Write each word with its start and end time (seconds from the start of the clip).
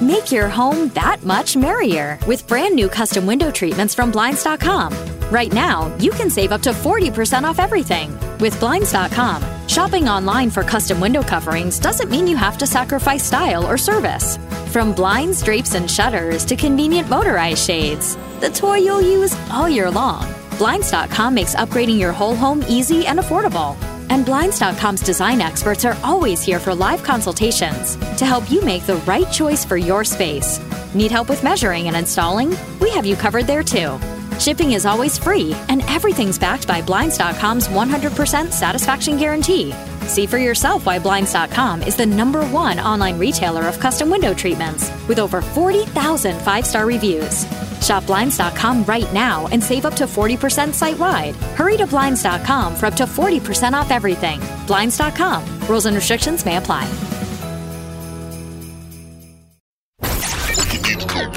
Make 0.00 0.32
your 0.32 0.48
home 0.48 0.88
that 0.90 1.22
much 1.24 1.56
merrier 1.56 2.18
with 2.26 2.46
brand 2.46 2.74
new 2.74 2.88
custom 2.88 3.26
window 3.26 3.50
treatments 3.50 3.94
from 3.94 4.10
Blinds.com. 4.10 4.92
Right 5.30 5.52
now, 5.52 5.94
you 5.98 6.10
can 6.12 6.30
save 6.30 6.52
up 6.52 6.62
to 6.62 6.70
40% 6.70 7.44
off 7.44 7.58
everything. 7.58 8.16
With 8.38 8.58
Blinds.com, 8.60 9.42
shopping 9.68 10.08
online 10.08 10.50
for 10.50 10.62
custom 10.62 11.00
window 11.00 11.22
coverings 11.22 11.78
doesn't 11.78 12.10
mean 12.10 12.26
you 12.26 12.36
have 12.36 12.58
to 12.58 12.66
sacrifice 12.66 13.24
style 13.24 13.66
or 13.66 13.78
service. 13.78 14.38
From 14.70 14.92
blinds, 14.92 15.42
drapes, 15.42 15.74
and 15.74 15.90
shutters 15.90 16.44
to 16.46 16.56
convenient 16.56 17.08
motorized 17.08 17.64
shades, 17.64 18.16
the 18.40 18.50
toy 18.50 18.76
you'll 18.76 19.00
use 19.00 19.36
all 19.50 19.68
year 19.68 19.90
long. 19.90 20.32
Blinds.com 20.58 21.34
makes 21.34 21.54
upgrading 21.54 21.98
your 21.98 22.12
whole 22.12 22.36
home 22.36 22.64
easy 22.68 23.06
and 23.06 23.18
affordable. 23.18 23.76
And 24.10 24.24
Blinds.com's 24.24 25.02
design 25.02 25.40
experts 25.40 25.84
are 25.84 25.96
always 26.02 26.42
here 26.42 26.58
for 26.58 26.74
live 26.74 27.02
consultations 27.02 27.96
to 28.16 28.24
help 28.24 28.50
you 28.50 28.60
make 28.62 28.86
the 28.86 28.96
right 29.06 29.30
choice 29.30 29.64
for 29.64 29.76
your 29.76 30.04
space. 30.04 30.60
Need 30.94 31.10
help 31.10 31.28
with 31.28 31.42
measuring 31.42 31.88
and 31.88 31.96
installing? 31.96 32.56
We 32.80 32.90
have 32.90 33.06
you 33.06 33.16
covered 33.16 33.46
there 33.46 33.62
too. 33.62 33.98
Shipping 34.38 34.72
is 34.72 34.84
always 34.84 35.16
free, 35.16 35.54
and 35.68 35.82
everything's 35.82 36.38
backed 36.38 36.66
by 36.66 36.82
Blinds.com's 36.82 37.68
100% 37.68 38.52
satisfaction 38.52 39.16
guarantee. 39.16 39.72
See 40.06 40.26
for 40.26 40.38
yourself 40.38 40.86
why 40.86 40.98
Blinds.com 40.98 41.82
is 41.82 41.96
the 41.96 42.06
number 42.06 42.44
one 42.46 42.78
online 42.78 43.18
retailer 43.18 43.66
of 43.68 43.78
custom 43.80 44.10
window 44.10 44.34
treatments 44.34 44.90
with 45.08 45.18
over 45.18 45.40
40,000 45.40 46.40
five 46.40 46.66
star 46.66 46.86
reviews. 46.86 47.46
Shop 47.84 48.06
Blinds.com 48.06 48.84
right 48.84 49.10
now 49.12 49.46
and 49.48 49.62
save 49.62 49.84
up 49.84 49.94
to 49.94 50.04
40% 50.04 50.72
site 50.72 50.98
wide. 50.98 51.34
Hurry 51.56 51.76
to 51.76 51.86
Blinds.com 51.86 52.74
for 52.74 52.86
up 52.86 52.94
to 52.94 53.04
40% 53.04 53.74
off 53.74 53.90
everything. 53.90 54.40
Blinds.com. 54.66 55.44
Rules 55.68 55.86
and 55.86 55.94
restrictions 55.94 56.44
may 56.46 56.56
apply. 56.56 56.86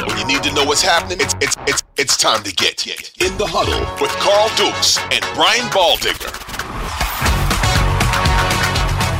When 0.07 0.17
you 0.17 0.25
need 0.25 0.43
to 0.43 0.53
know 0.53 0.65
what's 0.65 0.81
happening, 0.81 1.19
it's 1.19 1.35
it's 1.41 1.55
it's 1.67 1.83
it's 1.97 2.17
time 2.17 2.43
to 2.43 2.53
get 2.53 2.87
in 2.87 3.37
the 3.37 3.45
huddle 3.45 3.79
with 4.01 4.11
Carl 4.23 4.49
Dukes 4.55 4.97
and 5.11 5.23
Brian 5.35 5.67
Baldinger. 5.71 6.31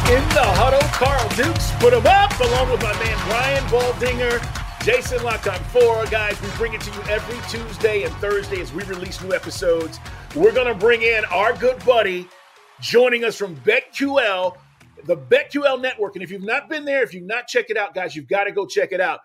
In 0.08 0.24
the 0.30 0.48
huddle, 0.56 0.80
Carl 0.94 1.28
Dukes 1.36 1.72
put 1.80 1.94
him 1.94 2.08
up 2.08 2.40
along 2.40 2.72
with 2.72 2.82
my 2.82 2.94
man 2.94 3.18
Brian 3.28 3.64
Baldinger. 3.66 4.57
Jason 4.88 5.22
Locked 5.22 5.50
on 5.50 5.60
4. 5.66 6.06
Guys, 6.06 6.42
we 6.42 6.48
bring 6.52 6.74
it 6.74 6.80
to 6.80 6.90
you 6.90 7.02
every 7.10 7.38
Tuesday 7.50 8.04
and 8.04 8.16
Thursday 8.16 8.62
as 8.62 8.72
we 8.72 8.84
release 8.84 9.22
new 9.22 9.34
episodes. 9.34 10.00
We're 10.34 10.54
going 10.54 10.68
to 10.68 10.74
bring 10.74 11.02
in 11.02 11.26
our 11.26 11.52
good 11.52 11.84
buddy 11.84 12.26
joining 12.80 13.26
us 13.26 13.36
from 13.36 13.58
BetQL, 13.58 14.56
the 15.04 15.18
BetQL 15.18 15.82
network. 15.82 16.16
And 16.16 16.24
if 16.24 16.32
you've 16.32 16.42
not 16.42 16.70
been 16.70 16.86
there, 16.86 17.04
if 17.04 17.14
you've 17.14 17.28
not 17.28 17.48
checked 17.48 17.70
it 17.70 17.76
out, 17.76 17.94
guys, 17.96 18.16
you've 18.16 18.30
got 18.30 18.46
to 18.46 18.54
go 18.54 18.66
check 18.66 18.94
it 18.94 19.02
out. 19.02 19.20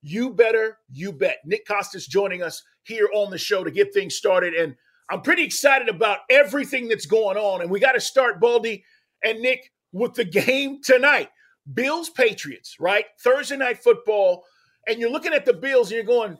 You 0.00 0.30
better, 0.30 0.78
you 0.92 1.10
bet. 1.10 1.38
Nick 1.44 1.66
Kostos 1.66 2.08
joining 2.08 2.44
us 2.44 2.62
here 2.84 3.08
on 3.12 3.32
the 3.32 3.38
show 3.38 3.64
to 3.64 3.70
get 3.72 3.92
things 3.92 4.14
started. 4.14 4.54
And 4.54 4.76
I'm 5.10 5.22
pretty 5.22 5.42
excited 5.42 5.88
about 5.88 6.18
everything 6.30 6.86
that's 6.86 7.06
going 7.06 7.36
on. 7.36 7.62
And 7.62 7.68
we 7.68 7.80
got 7.80 7.94
to 7.94 8.00
start, 8.00 8.40
Baldy 8.40 8.84
and 9.24 9.40
Nick, 9.40 9.72
with 9.90 10.14
the 10.14 10.24
game 10.44 10.80
tonight. 10.84 11.30
Bills 11.74 12.10
Patriots, 12.10 12.76
right? 12.78 13.06
Thursday 13.20 13.56
night 13.56 13.82
football. 13.82 14.44
And 14.90 14.98
you're 14.98 15.10
looking 15.10 15.32
at 15.32 15.44
the 15.44 15.52
Bills 15.52 15.90
and 15.90 15.96
you're 15.96 16.04
going, 16.04 16.36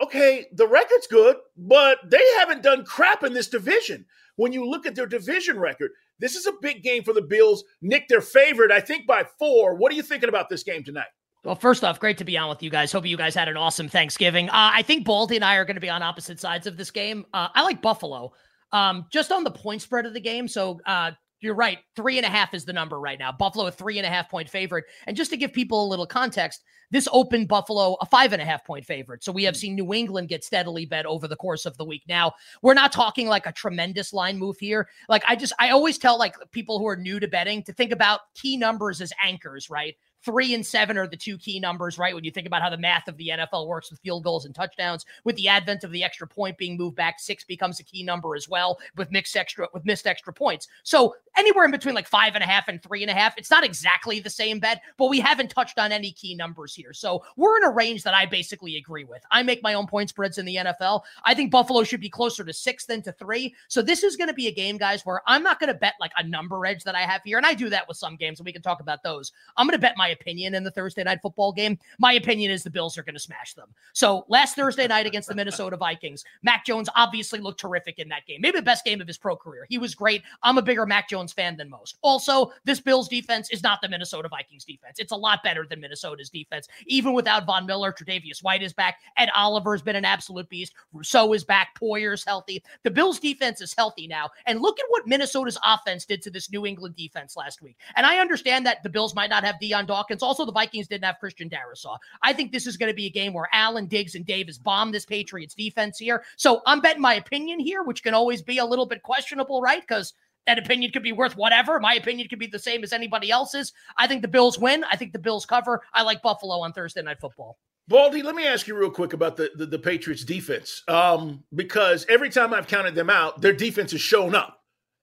okay, 0.00 0.46
the 0.52 0.68
record's 0.68 1.08
good, 1.08 1.36
but 1.56 1.98
they 2.08 2.24
haven't 2.38 2.62
done 2.62 2.84
crap 2.84 3.24
in 3.24 3.32
this 3.32 3.48
division. 3.48 4.06
When 4.36 4.52
you 4.52 4.64
look 4.64 4.86
at 4.86 4.94
their 4.94 5.06
division 5.06 5.58
record, 5.58 5.90
this 6.20 6.36
is 6.36 6.46
a 6.46 6.52
big 6.62 6.84
game 6.84 7.02
for 7.02 7.12
the 7.12 7.22
Bills. 7.22 7.64
Nick, 7.82 8.06
they're 8.08 8.20
favored, 8.20 8.70
I 8.70 8.78
think, 8.78 9.06
by 9.06 9.24
four. 9.38 9.74
What 9.74 9.90
are 9.90 9.96
you 9.96 10.02
thinking 10.02 10.28
about 10.28 10.48
this 10.48 10.62
game 10.62 10.84
tonight? 10.84 11.08
Well, 11.44 11.56
first 11.56 11.82
off, 11.82 11.98
great 11.98 12.18
to 12.18 12.24
be 12.24 12.38
on 12.38 12.48
with 12.48 12.62
you 12.62 12.70
guys. 12.70 12.92
Hope 12.92 13.04
you 13.04 13.16
guys 13.16 13.34
had 13.34 13.48
an 13.48 13.56
awesome 13.56 13.88
Thanksgiving. 13.88 14.48
Uh, 14.48 14.70
I 14.72 14.82
think 14.82 15.04
Baldy 15.04 15.34
and 15.34 15.44
I 15.44 15.56
are 15.56 15.64
going 15.64 15.74
to 15.74 15.80
be 15.80 15.90
on 15.90 16.00
opposite 16.00 16.38
sides 16.38 16.68
of 16.68 16.76
this 16.76 16.92
game. 16.92 17.26
Uh, 17.34 17.48
I 17.52 17.62
like 17.62 17.82
Buffalo. 17.82 18.32
Um, 18.70 19.06
just 19.10 19.32
on 19.32 19.42
the 19.42 19.50
point 19.50 19.82
spread 19.82 20.06
of 20.06 20.14
the 20.14 20.20
game. 20.20 20.46
So 20.46 20.80
uh, 20.86 21.10
you're 21.42 21.54
right. 21.54 21.78
Three 21.96 22.18
and 22.18 22.24
a 22.24 22.30
half 22.30 22.54
is 22.54 22.64
the 22.64 22.72
number 22.72 23.00
right 23.00 23.18
now. 23.18 23.32
Buffalo, 23.32 23.66
a 23.66 23.70
three 23.70 23.98
and 23.98 24.06
a 24.06 24.10
half 24.10 24.30
point 24.30 24.48
favorite. 24.48 24.84
And 25.06 25.16
just 25.16 25.30
to 25.32 25.36
give 25.36 25.52
people 25.52 25.84
a 25.84 25.88
little 25.88 26.06
context, 26.06 26.62
this 26.92 27.08
opened 27.10 27.48
Buffalo 27.48 27.96
a 28.00 28.06
five 28.06 28.32
and 28.32 28.40
a 28.40 28.44
half 28.44 28.64
point 28.64 28.84
favorite. 28.84 29.24
So 29.24 29.32
we 29.32 29.44
have 29.44 29.54
hmm. 29.54 29.58
seen 29.58 29.74
New 29.74 29.92
England 29.92 30.28
get 30.28 30.44
steadily 30.44 30.86
bet 30.86 31.04
over 31.04 31.26
the 31.26 31.36
course 31.36 31.66
of 31.66 31.76
the 31.76 31.84
week. 31.84 32.02
Now, 32.06 32.32
we're 32.62 32.74
not 32.74 32.92
talking 32.92 33.26
like 33.26 33.46
a 33.46 33.52
tremendous 33.52 34.12
line 34.12 34.38
move 34.38 34.58
here. 34.58 34.88
Like 35.08 35.24
I 35.26 35.34
just, 35.34 35.52
I 35.58 35.70
always 35.70 35.98
tell 35.98 36.18
like 36.18 36.36
people 36.52 36.78
who 36.78 36.86
are 36.86 36.96
new 36.96 37.18
to 37.18 37.28
betting 37.28 37.64
to 37.64 37.72
think 37.72 37.92
about 37.92 38.20
key 38.34 38.56
numbers 38.56 39.00
as 39.00 39.12
anchors, 39.22 39.68
right? 39.68 39.96
Three 40.24 40.54
and 40.54 40.64
seven 40.64 40.96
are 40.96 41.06
the 41.06 41.16
two 41.16 41.38
key 41.38 41.58
numbers, 41.60 41.98
right? 41.98 42.14
When 42.14 42.24
you 42.24 42.30
think 42.30 42.46
about 42.46 42.62
how 42.62 42.70
the 42.70 42.78
math 42.78 43.08
of 43.08 43.16
the 43.16 43.28
NFL 43.28 43.66
works 43.66 43.90
with 43.90 44.00
field 44.00 44.24
goals 44.24 44.44
and 44.44 44.54
touchdowns, 44.54 45.04
with 45.24 45.36
the 45.36 45.48
advent 45.48 45.84
of 45.84 45.90
the 45.90 46.04
extra 46.04 46.26
point 46.26 46.58
being 46.58 46.76
moved 46.76 46.96
back, 46.96 47.18
six 47.20 47.44
becomes 47.44 47.80
a 47.80 47.84
key 47.84 48.02
number 48.02 48.36
as 48.36 48.48
well 48.48 48.78
with 48.96 49.10
mixed 49.10 49.36
extra 49.36 49.68
with 49.74 49.84
missed 49.84 50.06
extra 50.06 50.32
points. 50.32 50.68
So 50.82 51.16
anywhere 51.36 51.64
in 51.64 51.70
between 51.70 51.94
like 51.94 52.08
five 52.08 52.34
and 52.34 52.44
a 52.44 52.46
half 52.46 52.68
and 52.68 52.82
three 52.82 53.02
and 53.02 53.10
a 53.10 53.14
half, 53.14 53.36
it's 53.36 53.50
not 53.50 53.64
exactly 53.64 54.20
the 54.20 54.30
same 54.30 54.60
bet, 54.60 54.82
but 54.96 55.08
we 55.08 55.20
haven't 55.20 55.50
touched 55.50 55.78
on 55.78 55.92
any 55.92 56.12
key 56.12 56.34
numbers 56.34 56.74
here. 56.74 56.92
So 56.92 57.24
we're 57.36 57.56
in 57.56 57.64
a 57.64 57.70
range 57.70 58.02
that 58.04 58.14
I 58.14 58.26
basically 58.26 58.76
agree 58.76 59.04
with. 59.04 59.22
I 59.30 59.42
make 59.42 59.62
my 59.62 59.74
own 59.74 59.86
point 59.86 60.10
spreads 60.10 60.38
in 60.38 60.46
the 60.46 60.56
NFL. 60.56 61.02
I 61.24 61.34
think 61.34 61.50
Buffalo 61.50 61.82
should 61.84 62.00
be 62.00 62.08
closer 62.08 62.44
to 62.44 62.52
six 62.52 62.86
than 62.86 63.02
to 63.02 63.12
three. 63.12 63.54
So 63.68 63.82
this 63.82 64.02
is 64.02 64.16
going 64.16 64.28
to 64.28 64.34
be 64.34 64.48
a 64.48 64.52
game, 64.52 64.76
guys, 64.76 65.04
where 65.04 65.22
I'm 65.26 65.42
not 65.42 65.58
going 65.58 65.68
to 65.68 65.74
bet 65.74 65.94
like 66.00 66.12
a 66.16 66.22
number 66.22 66.64
edge 66.66 66.84
that 66.84 66.94
I 66.94 67.02
have 67.02 67.22
here. 67.24 67.38
And 67.38 67.46
I 67.46 67.54
do 67.54 67.68
that 67.70 67.88
with 67.88 67.96
some 67.96 68.16
games, 68.16 68.38
and 68.38 68.46
we 68.46 68.52
can 68.52 68.62
talk 68.62 68.80
about 68.80 69.02
those. 69.02 69.32
I'm 69.56 69.66
going 69.66 69.76
to 69.76 69.80
bet 69.80 69.94
my 69.96 70.11
opinion 70.12 70.54
in 70.54 70.64
the 70.64 70.70
Thursday 70.70 71.02
night 71.02 71.20
football 71.22 71.52
game. 71.52 71.78
My 71.98 72.14
opinion 72.14 72.50
is 72.50 72.62
the 72.62 72.70
Bills 72.70 72.96
are 72.96 73.02
going 73.02 73.14
to 73.14 73.20
smash 73.20 73.54
them. 73.54 73.68
So 73.92 74.24
last 74.28 74.56
Thursday 74.56 74.86
night 74.86 75.06
against 75.06 75.28
the 75.28 75.34
Minnesota 75.34 75.76
Vikings, 75.76 76.24
Mac 76.42 76.64
Jones 76.64 76.88
obviously 76.96 77.40
looked 77.40 77.60
terrific 77.60 77.98
in 77.98 78.08
that 78.08 78.26
game. 78.26 78.40
Maybe 78.40 78.58
the 78.58 78.62
best 78.62 78.84
game 78.84 79.00
of 79.00 79.06
his 79.06 79.18
pro 79.18 79.36
career. 79.36 79.66
He 79.68 79.78
was 79.78 79.94
great. 79.94 80.22
I'm 80.42 80.58
a 80.58 80.62
bigger 80.62 80.86
Mac 80.86 81.08
Jones 81.08 81.32
fan 81.32 81.56
than 81.56 81.70
most. 81.70 81.96
Also, 82.02 82.52
this 82.64 82.80
Bills 82.80 83.08
defense 83.08 83.50
is 83.50 83.62
not 83.62 83.80
the 83.82 83.88
Minnesota 83.88 84.28
Vikings 84.28 84.64
defense. 84.64 84.98
It's 84.98 85.12
a 85.12 85.16
lot 85.16 85.42
better 85.42 85.66
than 85.68 85.80
Minnesota's 85.80 86.30
defense. 86.30 86.68
Even 86.86 87.12
without 87.12 87.46
Von 87.46 87.66
Miller, 87.66 87.92
Tre'Davious 87.92 88.42
White 88.42 88.62
is 88.62 88.72
back. 88.72 89.00
Ed 89.16 89.30
Oliver 89.34 89.72
has 89.72 89.82
been 89.82 89.96
an 89.96 90.04
absolute 90.04 90.48
beast. 90.48 90.74
Rousseau 90.92 91.32
is 91.32 91.44
back. 91.44 91.78
Poyer's 91.78 92.24
healthy. 92.24 92.62
The 92.82 92.90
Bills 92.90 93.18
defense 93.18 93.60
is 93.60 93.74
healthy 93.74 94.06
now. 94.06 94.30
And 94.46 94.60
look 94.60 94.78
at 94.78 94.86
what 94.88 95.06
Minnesota's 95.06 95.58
offense 95.64 96.04
did 96.04 96.22
to 96.22 96.30
this 96.30 96.50
New 96.50 96.66
England 96.66 96.96
defense 96.96 97.36
last 97.36 97.62
week. 97.62 97.76
And 97.96 98.06
I 98.06 98.18
understand 98.18 98.66
that 98.66 98.82
the 98.82 98.88
Bills 98.88 99.14
might 99.14 99.30
not 99.30 99.44
have 99.44 99.58
Dion 99.60 99.86
Dawkins 99.86 100.01
Also, 100.22 100.44
the 100.44 100.52
Vikings 100.52 100.88
didn't 100.88 101.04
have 101.04 101.18
Christian 101.18 101.50
Darrisaw. 101.50 101.96
I 102.22 102.32
think 102.32 102.52
this 102.52 102.66
is 102.66 102.76
going 102.76 102.90
to 102.90 102.94
be 102.94 103.06
a 103.06 103.10
game 103.10 103.32
where 103.32 103.48
Allen, 103.52 103.86
Diggs, 103.86 104.14
and 104.14 104.26
Davis 104.26 104.58
bomb 104.58 104.92
this 104.92 105.04
Patriots 105.04 105.54
defense 105.54 105.98
here. 105.98 106.24
So 106.36 106.62
I'm 106.66 106.80
betting 106.80 107.02
my 107.02 107.14
opinion 107.14 107.60
here, 107.60 107.82
which 107.82 108.02
can 108.02 108.14
always 108.14 108.42
be 108.42 108.58
a 108.58 108.64
little 108.64 108.86
bit 108.86 109.02
questionable, 109.02 109.60
right? 109.60 109.80
Because 109.80 110.14
that 110.46 110.58
opinion 110.58 110.90
could 110.90 111.02
be 111.02 111.12
worth 111.12 111.36
whatever. 111.36 111.78
My 111.78 111.94
opinion 111.94 112.28
could 112.28 112.38
be 112.38 112.46
the 112.46 112.58
same 112.58 112.82
as 112.82 112.92
anybody 112.92 113.30
else's. 113.30 113.72
I 113.96 114.06
think 114.06 114.22
the 114.22 114.28
Bills 114.28 114.58
win. 114.58 114.84
I 114.84 114.96
think 114.96 115.12
the 115.12 115.18
Bills 115.18 115.46
cover. 115.46 115.82
I 115.94 116.02
like 116.02 116.22
Buffalo 116.22 116.60
on 116.60 116.72
Thursday 116.72 117.02
Night 117.02 117.20
Football. 117.20 117.58
Baldy, 117.88 118.22
let 118.22 118.34
me 118.34 118.46
ask 118.46 118.66
you 118.66 118.76
real 118.76 118.90
quick 118.90 119.12
about 119.12 119.36
the, 119.36 119.50
the, 119.56 119.66
the 119.66 119.78
Patriots 119.78 120.24
defense. 120.24 120.82
Um, 120.88 121.44
because 121.54 122.06
every 122.08 122.30
time 122.30 122.54
I've 122.54 122.68
counted 122.68 122.94
them 122.94 123.10
out, 123.10 123.40
their 123.40 123.52
defense 123.52 123.92
has 123.92 124.00
shown 124.00 124.34
up. 124.34 124.58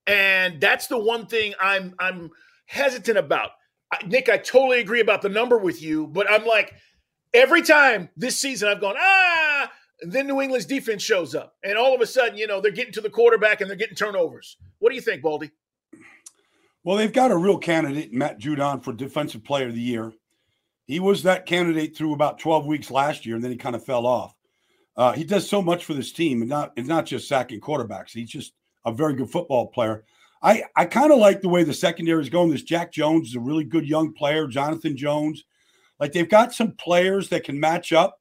And 0.07 0.59
that's 0.59 0.87
the 0.87 0.97
one 0.97 1.27
thing 1.27 1.53
I'm 1.61 1.93
I'm 1.99 2.31
hesitant 2.65 3.17
about. 3.17 3.51
Nick, 4.05 4.29
I 4.29 4.37
totally 4.37 4.79
agree 4.79 5.01
about 5.01 5.21
the 5.21 5.29
number 5.29 5.57
with 5.57 5.81
you, 5.81 6.07
but 6.07 6.29
I'm 6.29 6.45
like, 6.45 6.75
every 7.33 7.61
time 7.61 8.09
this 8.15 8.37
season 8.37 8.69
I've 8.69 8.81
gone, 8.81 8.95
ah, 8.97 9.71
then 10.01 10.27
New 10.27 10.41
England's 10.41 10.65
defense 10.65 11.03
shows 11.03 11.35
up. 11.35 11.55
And 11.63 11.77
all 11.77 11.93
of 11.93 12.01
a 12.01 12.07
sudden, 12.07 12.37
you 12.37 12.47
know, 12.47 12.61
they're 12.61 12.71
getting 12.71 12.93
to 12.93 13.01
the 13.01 13.09
quarterback 13.09 13.61
and 13.61 13.69
they're 13.69 13.77
getting 13.77 13.95
turnovers. 13.95 14.57
What 14.79 14.89
do 14.89 14.95
you 14.95 15.01
think, 15.01 15.21
Baldy? 15.21 15.51
Well, 16.83 16.97
they've 16.97 17.11
got 17.11 17.31
a 17.31 17.37
real 17.37 17.57
candidate, 17.57 18.13
Matt 18.13 18.39
Judon, 18.39 18.83
for 18.83 18.93
Defensive 18.93 19.43
Player 19.43 19.67
of 19.67 19.75
the 19.75 19.81
Year. 19.81 20.13
He 20.85 20.99
was 20.99 21.23
that 21.23 21.45
candidate 21.45 21.95
through 21.95 22.13
about 22.13 22.39
12 22.39 22.65
weeks 22.65 22.89
last 22.89 23.25
year, 23.25 23.35
and 23.35 23.43
then 23.43 23.51
he 23.51 23.57
kind 23.57 23.75
of 23.75 23.83
fell 23.83 24.07
off. 24.07 24.33
Uh, 24.95 25.11
he 25.13 25.23
does 25.23 25.47
so 25.47 25.61
much 25.61 25.85
for 25.85 25.93
this 25.93 26.11
team, 26.11 26.41
and 26.41 26.49
not 26.49 26.73
it's 26.75 26.87
not 26.87 27.05
just 27.05 27.27
sacking 27.27 27.61
quarterbacks. 27.61 28.11
He's 28.11 28.29
just 28.29 28.53
a 28.85 28.91
very 28.91 29.13
good 29.13 29.29
football 29.29 29.67
player. 29.67 30.03
I, 30.41 30.63
I 30.75 30.85
kind 30.85 31.11
of 31.11 31.19
like 31.19 31.41
the 31.41 31.49
way 31.49 31.63
the 31.63 31.73
secondary 31.73 32.21
is 32.21 32.29
going. 32.29 32.49
This 32.49 32.63
Jack 32.63 32.91
Jones 32.91 33.29
is 33.29 33.35
a 33.35 33.39
really 33.39 33.65
good 33.65 33.87
young 33.87 34.13
player, 34.13 34.47
Jonathan 34.47 34.95
Jones. 34.95 35.43
Like 35.99 36.13
they've 36.13 36.29
got 36.29 36.53
some 36.53 36.71
players 36.73 37.29
that 37.29 37.43
can 37.43 37.59
match 37.59 37.91
up. 37.91 38.19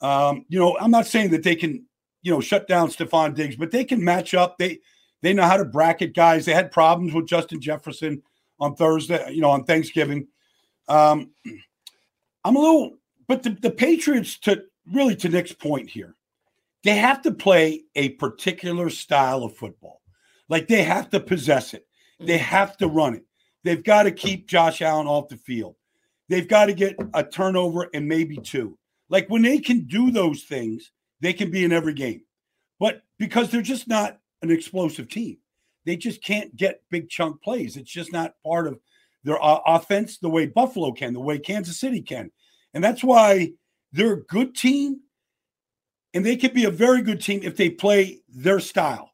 Um, 0.00 0.44
you 0.48 0.58
know, 0.58 0.78
I'm 0.78 0.92
not 0.92 1.06
saying 1.06 1.30
that 1.30 1.42
they 1.42 1.56
can, 1.56 1.84
you 2.22 2.30
know, 2.30 2.40
shut 2.40 2.68
down 2.68 2.88
Stefon 2.88 3.34
Diggs, 3.34 3.56
but 3.56 3.72
they 3.72 3.84
can 3.84 4.02
match 4.02 4.34
up. 4.34 4.56
They 4.58 4.78
they 5.22 5.32
know 5.32 5.42
how 5.42 5.56
to 5.56 5.64
bracket 5.64 6.14
guys. 6.14 6.44
They 6.44 6.54
had 6.54 6.70
problems 6.70 7.12
with 7.12 7.26
Justin 7.26 7.60
Jefferson 7.60 8.22
on 8.60 8.76
Thursday, 8.76 9.32
you 9.32 9.40
know, 9.40 9.50
on 9.50 9.64
Thanksgiving. 9.64 10.28
Um, 10.86 11.30
I'm 12.44 12.56
a 12.56 12.60
little, 12.60 12.98
but 13.26 13.42
the, 13.42 13.50
the 13.50 13.70
Patriots, 13.70 14.38
to 14.40 14.62
really 14.92 15.16
to 15.16 15.28
Nick's 15.28 15.52
point 15.52 15.90
here, 15.90 16.14
they 16.84 16.96
have 16.96 17.20
to 17.22 17.32
play 17.32 17.82
a 17.96 18.10
particular 18.10 18.90
style 18.90 19.42
of 19.42 19.56
football. 19.56 20.00
Like 20.48 20.68
they 20.68 20.82
have 20.82 21.10
to 21.10 21.20
possess 21.20 21.74
it, 21.74 21.86
they 22.20 22.38
have 22.38 22.76
to 22.78 22.88
run 22.88 23.14
it. 23.14 23.24
They've 23.64 23.82
got 23.82 24.04
to 24.04 24.10
keep 24.10 24.48
Josh 24.48 24.82
Allen 24.82 25.06
off 25.06 25.28
the 25.28 25.36
field. 25.36 25.74
They've 26.28 26.48
got 26.48 26.66
to 26.66 26.72
get 26.72 26.96
a 27.14 27.24
turnover 27.24 27.88
and 27.92 28.06
maybe 28.06 28.36
two. 28.36 28.78
Like 29.08 29.28
when 29.28 29.42
they 29.42 29.58
can 29.58 29.80
do 29.80 30.10
those 30.10 30.44
things, 30.44 30.92
they 31.20 31.32
can 31.32 31.50
be 31.50 31.64
in 31.64 31.72
every 31.72 31.94
game. 31.94 32.22
But 32.78 33.02
because 33.18 33.50
they're 33.50 33.62
just 33.62 33.88
not 33.88 34.18
an 34.42 34.50
explosive 34.50 35.08
team, 35.08 35.38
they 35.84 35.96
just 35.96 36.22
can't 36.22 36.54
get 36.54 36.82
big 36.90 37.08
chunk 37.08 37.42
plays. 37.42 37.76
It's 37.76 37.90
just 37.90 38.12
not 38.12 38.34
part 38.44 38.66
of 38.66 38.78
their 39.24 39.42
uh, 39.42 39.60
offense 39.66 40.18
the 40.18 40.28
way 40.28 40.46
Buffalo 40.46 40.92
can, 40.92 41.14
the 41.14 41.20
way 41.20 41.38
Kansas 41.38 41.80
City 41.80 42.02
can. 42.02 42.30
And 42.74 42.84
that's 42.84 43.02
why 43.02 43.52
they're 43.92 44.12
a 44.12 44.24
good 44.24 44.54
team 44.54 45.00
and 46.14 46.24
they 46.24 46.36
could 46.36 46.54
be 46.54 46.64
a 46.64 46.70
very 46.70 47.02
good 47.02 47.20
team 47.20 47.40
if 47.42 47.56
they 47.56 47.70
play 47.70 48.20
their 48.28 48.60
style. 48.60 49.07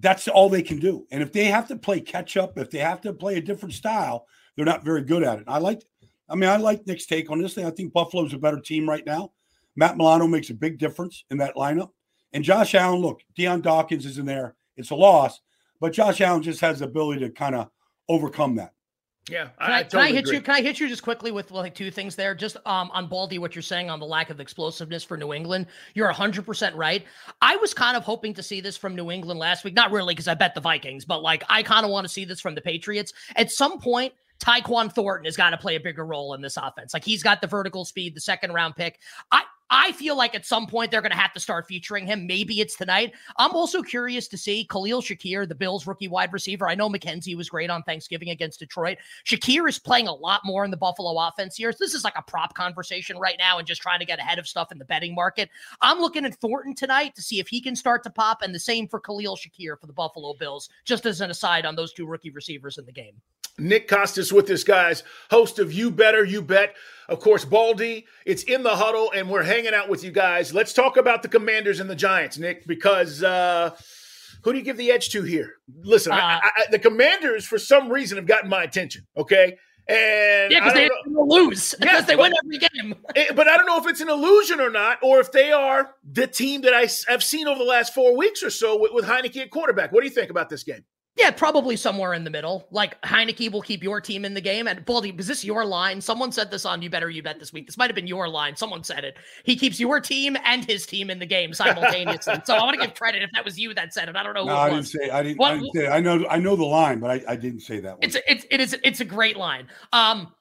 That's 0.00 0.28
all 0.28 0.48
they 0.48 0.62
can 0.62 0.78
do. 0.78 1.06
And 1.10 1.22
if 1.22 1.32
they 1.32 1.44
have 1.44 1.68
to 1.68 1.76
play 1.76 2.00
catch 2.00 2.36
up, 2.36 2.58
if 2.58 2.70
they 2.70 2.78
have 2.78 3.00
to 3.02 3.12
play 3.12 3.36
a 3.36 3.42
different 3.42 3.74
style, 3.74 4.26
they're 4.56 4.64
not 4.64 4.84
very 4.84 5.02
good 5.02 5.22
at 5.22 5.38
it. 5.38 5.44
I 5.46 5.58
like, 5.58 5.82
I 6.28 6.34
mean, 6.34 6.48
I 6.48 6.56
like 6.56 6.86
Nick's 6.86 7.06
take 7.06 7.30
on 7.30 7.40
this 7.40 7.54
thing. 7.54 7.66
I 7.66 7.70
think 7.70 7.92
Buffalo's 7.92 8.32
a 8.32 8.38
better 8.38 8.60
team 8.60 8.88
right 8.88 9.04
now. 9.04 9.32
Matt 9.76 9.96
Milano 9.96 10.26
makes 10.26 10.50
a 10.50 10.54
big 10.54 10.78
difference 10.78 11.24
in 11.30 11.38
that 11.38 11.54
lineup. 11.54 11.90
And 12.32 12.44
Josh 12.44 12.74
Allen, 12.74 13.00
look, 13.00 13.20
Dion 13.36 13.60
Dawkins 13.60 14.06
is 14.06 14.18
in 14.18 14.26
there. 14.26 14.54
It's 14.76 14.90
a 14.90 14.94
loss, 14.94 15.40
but 15.80 15.92
Josh 15.92 16.20
Allen 16.20 16.42
just 16.42 16.60
has 16.60 16.78
the 16.78 16.86
ability 16.86 17.20
to 17.20 17.30
kind 17.30 17.54
of 17.54 17.68
overcome 18.08 18.56
that. 18.56 18.72
Yeah, 19.28 19.44
can 19.44 19.52
I, 19.58 19.78
I, 19.78 19.82
totally 19.82 19.88
can 19.90 20.00
I 20.00 20.12
hit 20.12 20.24
agree. 20.24 20.36
you? 20.36 20.42
Can 20.42 20.54
I 20.54 20.62
hit 20.62 20.80
you 20.80 20.88
just 20.88 21.02
quickly 21.02 21.30
with 21.30 21.50
like 21.50 21.74
two 21.74 21.90
things 21.90 22.16
there? 22.16 22.34
Just 22.34 22.56
um, 22.64 22.90
on 22.92 23.06
Baldy, 23.06 23.38
what 23.38 23.54
you're 23.54 23.62
saying 23.62 23.90
on 23.90 24.00
the 24.00 24.06
lack 24.06 24.30
of 24.30 24.40
explosiveness 24.40 25.04
for 25.04 25.16
New 25.16 25.32
England. 25.32 25.66
You're 25.94 26.06
100 26.06 26.44
percent 26.44 26.74
right. 26.74 27.04
I 27.40 27.56
was 27.56 27.74
kind 27.74 27.96
of 27.96 28.02
hoping 28.02 28.34
to 28.34 28.42
see 28.42 28.60
this 28.60 28.76
from 28.76 28.96
New 28.96 29.10
England 29.10 29.38
last 29.38 29.62
week. 29.62 29.74
Not 29.74 29.92
really, 29.92 30.14
because 30.14 30.28
I 30.28 30.34
bet 30.34 30.54
the 30.54 30.60
Vikings, 30.60 31.04
but 31.04 31.22
like 31.22 31.44
I 31.48 31.62
kind 31.62 31.84
of 31.84 31.92
want 31.92 32.06
to 32.06 32.12
see 32.12 32.24
this 32.24 32.40
from 32.40 32.54
the 32.54 32.60
Patriots 32.60 33.12
at 33.36 33.50
some 33.50 33.78
point. 33.78 34.14
Tyquan 34.40 34.90
Thornton 34.90 35.26
has 35.26 35.36
got 35.36 35.50
to 35.50 35.58
play 35.58 35.76
a 35.76 35.80
bigger 35.80 36.04
role 36.04 36.32
in 36.32 36.40
this 36.40 36.56
offense. 36.56 36.94
Like 36.94 37.04
he's 37.04 37.22
got 37.22 37.42
the 37.42 37.46
vertical 37.46 37.84
speed, 37.84 38.16
the 38.16 38.22
second 38.22 38.52
round 38.52 38.74
pick. 38.74 38.98
I 39.30 39.42
I 39.70 39.92
feel 39.92 40.16
like 40.16 40.34
at 40.34 40.44
some 40.44 40.66
point 40.66 40.90
they're 40.90 41.00
going 41.00 41.12
to 41.12 41.16
have 41.16 41.32
to 41.34 41.40
start 41.40 41.66
featuring 41.66 42.06
him. 42.06 42.26
Maybe 42.26 42.60
it's 42.60 42.76
tonight. 42.76 43.12
I'm 43.36 43.52
also 43.52 43.82
curious 43.82 44.26
to 44.28 44.36
see 44.36 44.64
Khalil 44.64 45.00
Shakir, 45.00 45.48
the 45.48 45.54
Bills 45.54 45.86
rookie 45.86 46.08
wide 46.08 46.32
receiver. 46.32 46.68
I 46.68 46.74
know 46.74 46.88
McKenzie 46.88 47.36
was 47.36 47.48
great 47.48 47.70
on 47.70 47.82
Thanksgiving 47.84 48.30
against 48.30 48.58
Detroit. 48.58 48.98
Shakir 49.24 49.68
is 49.68 49.78
playing 49.78 50.08
a 50.08 50.14
lot 50.14 50.42
more 50.44 50.64
in 50.64 50.70
the 50.70 50.76
Buffalo 50.76 51.16
offense 51.18 51.56
here. 51.56 51.72
This 51.78 51.94
is 51.94 52.04
like 52.04 52.18
a 52.18 52.22
prop 52.22 52.54
conversation 52.54 53.16
right 53.18 53.36
now 53.38 53.58
and 53.58 53.66
just 53.66 53.80
trying 53.80 54.00
to 54.00 54.04
get 54.04 54.18
ahead 54.18 54.38
of 54.38 54.48
stuff 54.48 54.72
in 54.72 54.78
the 54.78 54.84
betting 54.84 55.14
market. 55.14 55.50
I'm 55.80 56.00
looking 56.00 56.24
at 56.24 56.34
Thornton 56.34 56.74
tonight 56.74 57.14
to 57.14 57.22
see 57.22 57.38
if 57.38 57.48
he 57.48 57.60
can 57.60 57.76
start 57.76 58.02
to 58.04 58.10
pop, 58.10 58.42
and 58.42 58.54
the 58.54 58.58
same 58.58 58.88
for 58.88 59.00
Khalil 59.00 59.36
Shakir 59.36 59.78
for 59.78 59.86
the 59.86 59.92
Buffalo 59.92 60.34
Bills, 60.34 60.68
just 60.84 61.06
as 61.06 61.20
an 61.20 61.30
aside 61.30 61.64
on 61.64 61.76
those 61.76 61.92
two 61.92 62.06
rookie 62.06 62.30
receivers 62.30 62.78
in 62.78 62.86
the 62.86 62.92
game. 62.92 63.14
Nick 63.58 63.88
Kostos 63.88 64.32
with 64.32 64.48
us, 64.50 64.64
guys, 64.64 65.02
host 65.30 65.58
of 65.58 65.72
You 65.72 65.90
Better, 65.90 66.24
You 66.24 66.42
Bet. 66.42 66.74
Of 67.08 67.18
course, 67.20 67.44
Baldy, 67.44 68.06
it's 68.24 68.44
in 68.44 68.62
the 68.62 68.76
huddle, 68.76 69.10
and 69.14 69.28
we're 69.28 69.42
hanging 69.42 69.74
out 69.74 69.88
with 69.88 70.04
you 70.04 70.12
guys. 70.12 70.54
Let's 70.54 70.72
talk 70.72 70.96
about 70.96 71.22
the 71.22 71.28
Commanders 71.28 71.80
and 71.80 71.90
the 71.90 71.96
Giants, 71.96 72.38
Nick, 72.38 72.66
because 72.66 73.22
uh, 73.22 73.70
who 74.42 74.52
do 74.52 74.58
you 74.58 74.64
give 74.64 74.76
the 74.76 74.92
edge 74.92 75.10
to 75.10 75.22
here? 75.22 75.54
Listen, 75.82 76.12
uh, 76.12 76.16
I, 76.16 76.50
I, 76.56 76.64
the 76.70 76.78
Commanders, 76.78 77.44
for 77.44 77.58
some 77.58 77.90
reason, 77.90 78.16
have 78.16 78.26
gotten 78.26 78.48
my 78.48 78.62
attention, 78.62 79.06
okay? 79.16 79.58
And 79.88 80.52
yeah, 80.52 80.60
because 80.60 80.74
they 80.74 80.90
lose 81.06 81.74
because 81.74 81.92
yeah, 81.92 82.00
they 82.02 82.14
but, 82.14 82.30
win 82.30 82.32
every 82.44 82.58
game. 82.58 82.94
Eh, 83.16 83.32
but 83.34 83.48
I 83.48 83.56
don't 83.56 83.66
know 83.66 83.78
if 83.78 83.88
it's 83.88 84.00
an 84.00 84.08
illusion 84.08 84.60
or 84.60 84.70
not, 84.70 84.98
or 85.02 85.18
if 85.18 85.32
they 85.32 85.50
are 85.50 85.94
the 86.04 86.26
team 86.26 86.60
that 86.62 86.74
I, 86.74 86.88
have 87.10 87.24
seen 87.24 87.48
over 87.48 87.58
the 87.58 87.64
last 87.64 87.92
four 87.92 88.16
weeks 88.16 88.42
or 88.42 88.50
so 88.50 88.78
with, 88.78 88.92
with 88.92 89.04
Heinicke 89.04 89.38
at 89.38 89.50
quarterback. 89.50 89.90
What 89.90 90.02
do 90.02 90.06
you 90.06 90.14
think 90.14 90.30
about 90.30 90.48
this 90.48 90.62
game? 90.62 90.84
Yeah, 91.20 91.30
probably 91.30 91.76
somewhere 91.76 92.14
in 92.14 92.24
the 92.24 92.30
middle. 92.30 92.66
Like 92.70 93.00
Heinicke 93.02 93.52
will 93.52 93.60
keep 93.60 93.82
your 93.82 94.00
team 94.00 94.24
in 94.24 94.32
the 94.32 94.40
game. 94.40 94.66
And 94.66 94.82
Baldy, 94.86 95.12
was 95.12 95.26
this 95.26 95.44
your 95.44 95.66
line? 95.66 96.00
Someone 96.00 96.32
said 96.32 96.50
this 96.50 96.64
on 96.64 96.80
You 96.80 96.88
Better 96.88 97.10
You 97.10 97.22
Bet 97.22 97.38
this 97.38 97.52
week. 97.52 97.66
This 97.66 97.76
might 97.76 97.90
have 97.90 97.94
been 97.94 98.06
your 98.06 98.26
line. 98.26 98.56
Someone 98.56 98.82
said 98.82 99.04
it. 99.04 99.18
He 99.44 99.54
keeps 99.54 99.78
your 99.78 100.00
team 100.00 100.38
and 100.46 100.64
his 100.64 100.86
team 100.86 101.10
in 101.10 101.18
the 101.18 101.26
game 101.26 101.52
simultaneously. 101.52 102.36
so 102.44 102.54
I 102.54 102.62
want 102.62 102.80
to 102.80 102.86
give 102.86 102.94
credit 102.94 103.22
if 103.22 103.30
that 103.34 103.44
was 103.44 103.58
you 103.58 103.74
that 103.74 103.92
said 103.92 104.08
it. 104.08 104.16
I 104.16 104.22
don't 104.22 104.32
know. 104.32 104.44
No, 104.44 104.56
I 104.56 104.70
didn't 104.70 104.86
say. 104.86 105.10
I 105.10 105.22
didn't. 105.22 105.36
What, 105.36 105.52
I 105.52 105.54
didn't 105.56 105.72
say. 105.74 105.84
It. 105.84 105.90
I 105.90 106.00
know. 106.00 106.26
I 106.30 106.38
know 106.38 106.56
the 106.56 106.64
line, 106.64 107.00
but 107.00 107.10
I, 107.10 107.32
I 107.32 107.36
didn't 107.36 107.60
say 107.60 107.80
that. 107.80 107.98
One. 107.98 107.98
It's 108.00 108.14
a, 108.16 108.30
it's 108.30 108.46
it 108.50 108.60
is 108.60 108.76
it's 108.82 109.00
a 109.00 109.04
great 109.04 109.36
line. 109.36 109.68
Um, 109.92 110.32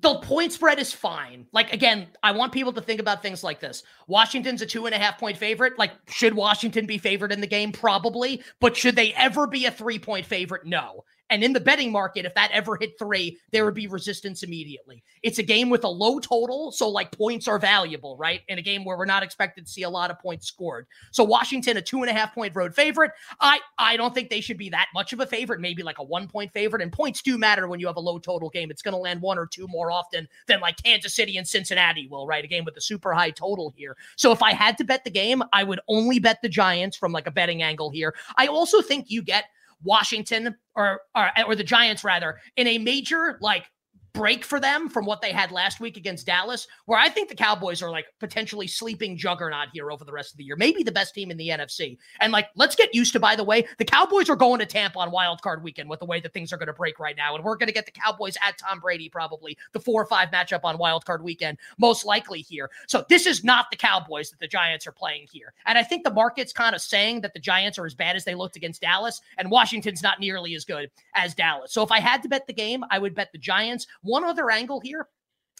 the 0.00 0.14
point 0.16 0.52
spread 0.52 0.78
is 0.78 0.92
fine. 0.92 1.46
Like 1.52 1.72
again, 1.72 2.08
I 2.22 2.32
want 2.32 2.52
people 2.52 2.72
to 2.72 2.80
think 2.80 3.00
about 3.00 3.20
things 3.20 3.44
like 3.44 3.60
this. 3.60 3.82
Washington's 4.06 4.62
a 4.62 4.66
two 4.66 4.86
and 4.86 4.94
a 4.94 4.98
half 4.98 5.18
point 5.18 5.36
favorite. 5.36 5.78
Like, 5.78 5.92
should 6.08 6.34
Washington 6.34 6.86
be 6.86 6.98
favored 6.98 7.30
in 7.30 7.40
the 7.40 7.46
game? 7.46 7.72
Probably. 7.72 8.42
But 8.60 8.76
should 8.76 8.96
they 8.96 9.12
ever 9.14 9.46
be 9.46 9.66
a 9.66 9.70
three 9.70 9.98
point 9.98 10.24
favorite? 10.24 10.64
No. 10.64 11.04
And 11.32 11.42
in 11.42 11.54
the 11.54 11.60
betting 11.60 11.90
market, 11.90 12.26
if 12.26 12.34
that 12.34 12.50
ever 12.52 12.76
hit 12.76 12.98
three, 12.98 13.38
there 13.52 13.64
would 13.64 13.72
be 13.72 13.86
resistance 13.86 14.42
immediately. 14.42 15.02
It's 15.22 15.38
a 15.38 15.42
game 15.42 15.70
with 15.70 15.82
a 15.82 15.88
low 15.88 16.20
total. 16.20 16.70
So, 16.72 16.90
like, 16.90 17.10
points 17.10 17.48
are 17.48 17.58
valuable, 17.58 18.18
right? 18.18 18.42
In 18.48 18.58
a 18.58 18.62
game 18.62 18.84
where 18.84 18.98
we're 18.98 19.06
not 19.06 19.22
expected 19.22 19.64
to 19.64 19.72
see 19.72 19.84
a 19.84 19.88
lot 19.88 20.10
of 20.10 20.18
points 20.18 20.46
scored. 20.46 20.86
So, 21.10 21.24
Washington, 21.24 21.78
a 21.78 21.82
two 21.82 22.02
and 22.02 22.10
a 22.10 22.12
half 22.12 22.34
point 22.34 22.54
road 22.54 22.74
favorite. 22.74 23.12
I, 23.40 23.60
I 23.78 23.96
don't 23.96 24.14
think 24.14 24.28
they 24.28 24.42
should 24.42 24.58
be 24.58 24.68
that 24.70 24.88
much 24.92 25.14
of 25.14 25.20
a 25.20 25.26
favorite, 25.26 25.60
maybe 25.60 25.82
like 25.82 26.00
a 26.00 26.04
one 26.04 26.28
point 26.28 26.52
favorite. 26.52 26.82
And 26.82 26.92
points 26.92 27.22
do 27.22 27.38
matter 27.38 27.66
when 27.66 27.80
you 27.80 27.86
have 27.86 27.96
a 27.96 28.00
low 28.00 28.18
total 28.18 28.50
game. 28.50 28.70
It's 28.70 28.82
going 28.82 28.92
to 28.92 28.98
land 28.98 29.22
one 29.22 29.38
or 29.38 29.46
two 29.46 29.66
more 29.68 29.90
often 29.90 30.28
than 30.48 30.60
like 30.60 30.82
Kansas 30.82 31.14
City 31.14 31.38
and 31.38 31.48
Cincinnati 31.48 32.08
will, 32.08 32.26
right? 32.26 32.44
A 32.44 32.46
game 32.46 32.66
with 32.66 32.76
a 32.76 32.82
super 32.82 33.14
high 33.14 33.30
total 33.30 33.72
here. 33.74 33.96
So, 34.16 34.32
if 34.32 34.42
I 34.42 34.52
had 34.52 34.76
to 34.76 34.84
bet 34.84 35.04
the 35.04 35.10
game, 35.10 35.42
I 35.54 35.64
would 35.64 35.80
only 35.88 36.18
bet 36.18 36.42
the 36.42 36.50
Giants 36.50 36.94
from 36.94 37.10
like 37.10 37.26
a 37.26 37.30
betting 37.30 37.62
angle 37.62 37.88
here. 37.88 38.14
I 38.36 38.48
also 38.48 38.82
think 38.82 39.06
you 39.08 39.22
get 39.22 39.46
Washington 39.84 40.56
or, 40.74 41.00
or 41.14 41.30
or 41.46 41.54
the 41.54 41.64
Giants 41.64 42.04
rather 42.04 42.38
in 42.56 42.66
a 42.66 42.78
major 42.78 43.38
like 43.40 43.64
break 44.14 44.44
for 44.44 44.60
them 44.60 44.88
from 44.88 45.06
what 45.06 45.22
they 45.22 45.32
had 45.32 45.50
last 45.50 45.80
week 45.80 45.96
against 45.96 46.26
Dallas, 46.26 46.66
where 46.86 46.98
I 46.98 47.08
think 47.08 47.28
the 47.28 47.34
Cowboys 47.34 47.82
are 47.82 47.90
like 47.90 48.06
potentially 48.20 48.66
sleeping 48.66 49.16
juggernaut 49.16 49.68
here 49.72 49.90
over 49.90 50.04
the 50.04 50.12
rest 50.12 50.32
of 50.32 50.38
the 50.38 50.44
year. 50.44 50.56
Maybe 50.56 50.82
the 50.82 50.92
best 50.92 51.14
team 51.14 51.30
in 51.30 51.36
the 51.36 51.48
NFC. 51.48 51.96
And 52.20 52.32
like, 52.32 52.48
let's 52.54 52.76
get 52.76 52.94
used 52.94 53.12
to, 53.14 53.20
by 53.20 53.36
the 53.36 53.44
way, 53.44 53.66
the 53.78 53.84
Cowboys 53.84 54.28
are 54.28 54.36
going 54.36 54.58
to 54.58 54.66
Tampa 54.66 54.98
on 54.98 55.10
wild 55.10 55.40
card 55.42 55.62
weekend 55.62 55.88
with 55.88 56.00
the 56.00 56.06
way 56.06 56.20
that 56.20 56.34
things 56.34 56.52
are 56.52 56.56
going 56.56 56.66
to 56.66 56.72
break 56.72 56.98
right 56.98 57.16
now. 57.16 57.34
And 57.34 57.44
we're 57.44 57.56
going 57.56 57.68
to 57.68 57.72
get 57.72 57.86
the 57.86 57.92
Cowboys 57.92 58.36
at 58.42 58.58
Tom 58.58 58.80
Brady, 58.80 59.08
probably 59.08 59.56
the 59.72 59.80
four 59.80 60.02
or 60.02 60.06
five 60.06 60.30
matchup 60.30 60.60
on 60.64 60.78
wild 60.78 61.04
card 61.04 61.22
weekend, 61.22 61.58
most 61.78 62.04
likely 62.04 62.40
here. 62.40 62.70
So 62.86 63.04
this 63.08 63.26
is 63.26 63.44
not 63.44 63.70
the 63.70 63.76
Cowboys 63.76 64.30
that 64.30 64.40
the 64.40 64.48
Giants 64.48 64.86
are 64.86 64.92
playing 64.92 65.26
here. 65.32 65.54
And 65.66 65.78
I 65.78 65.82
think 65.82 66.04
the 66.04 66.12
market's 66.12 66.52
kind 66.52 66.74
of 66.74 66.82
saying 66.82 67.22
that 67.22 67.32
the 67.32 67.40
Giants 67.40 67.78
are 67.78 67.86
as 67.86 67.94
bad 67.94 68.16
as 68.16 68.24
they 68.24 68.34
looked 68.34 68.56
against 68.56 68.82
Dallas, 68.82 69.20
and 69.38 69.50
Washington's 69.50 70.02
not 70.02 70.20
nearly 70.20 70.54
as 70.54 70.64
good 70.64 70.90
as 71.14 71.34
Dallas. 71.34 71.72
So 71.72 71.82
if 71.82 71.90
I 71.90 72.00
had 72.00 72.22
to 72.22 72.28
bet 72.28 72.46
the 72.46 72.52
game, 72.52 72.84
I 72.90 72.98
would 72.98 73.14
bet 73.14 73.32
the 73.32 73.38
Giants 73.38 73.86
One 74.02 74.24
other 74.24 74.50
angle 74.50 74.80
here 74.80 75.08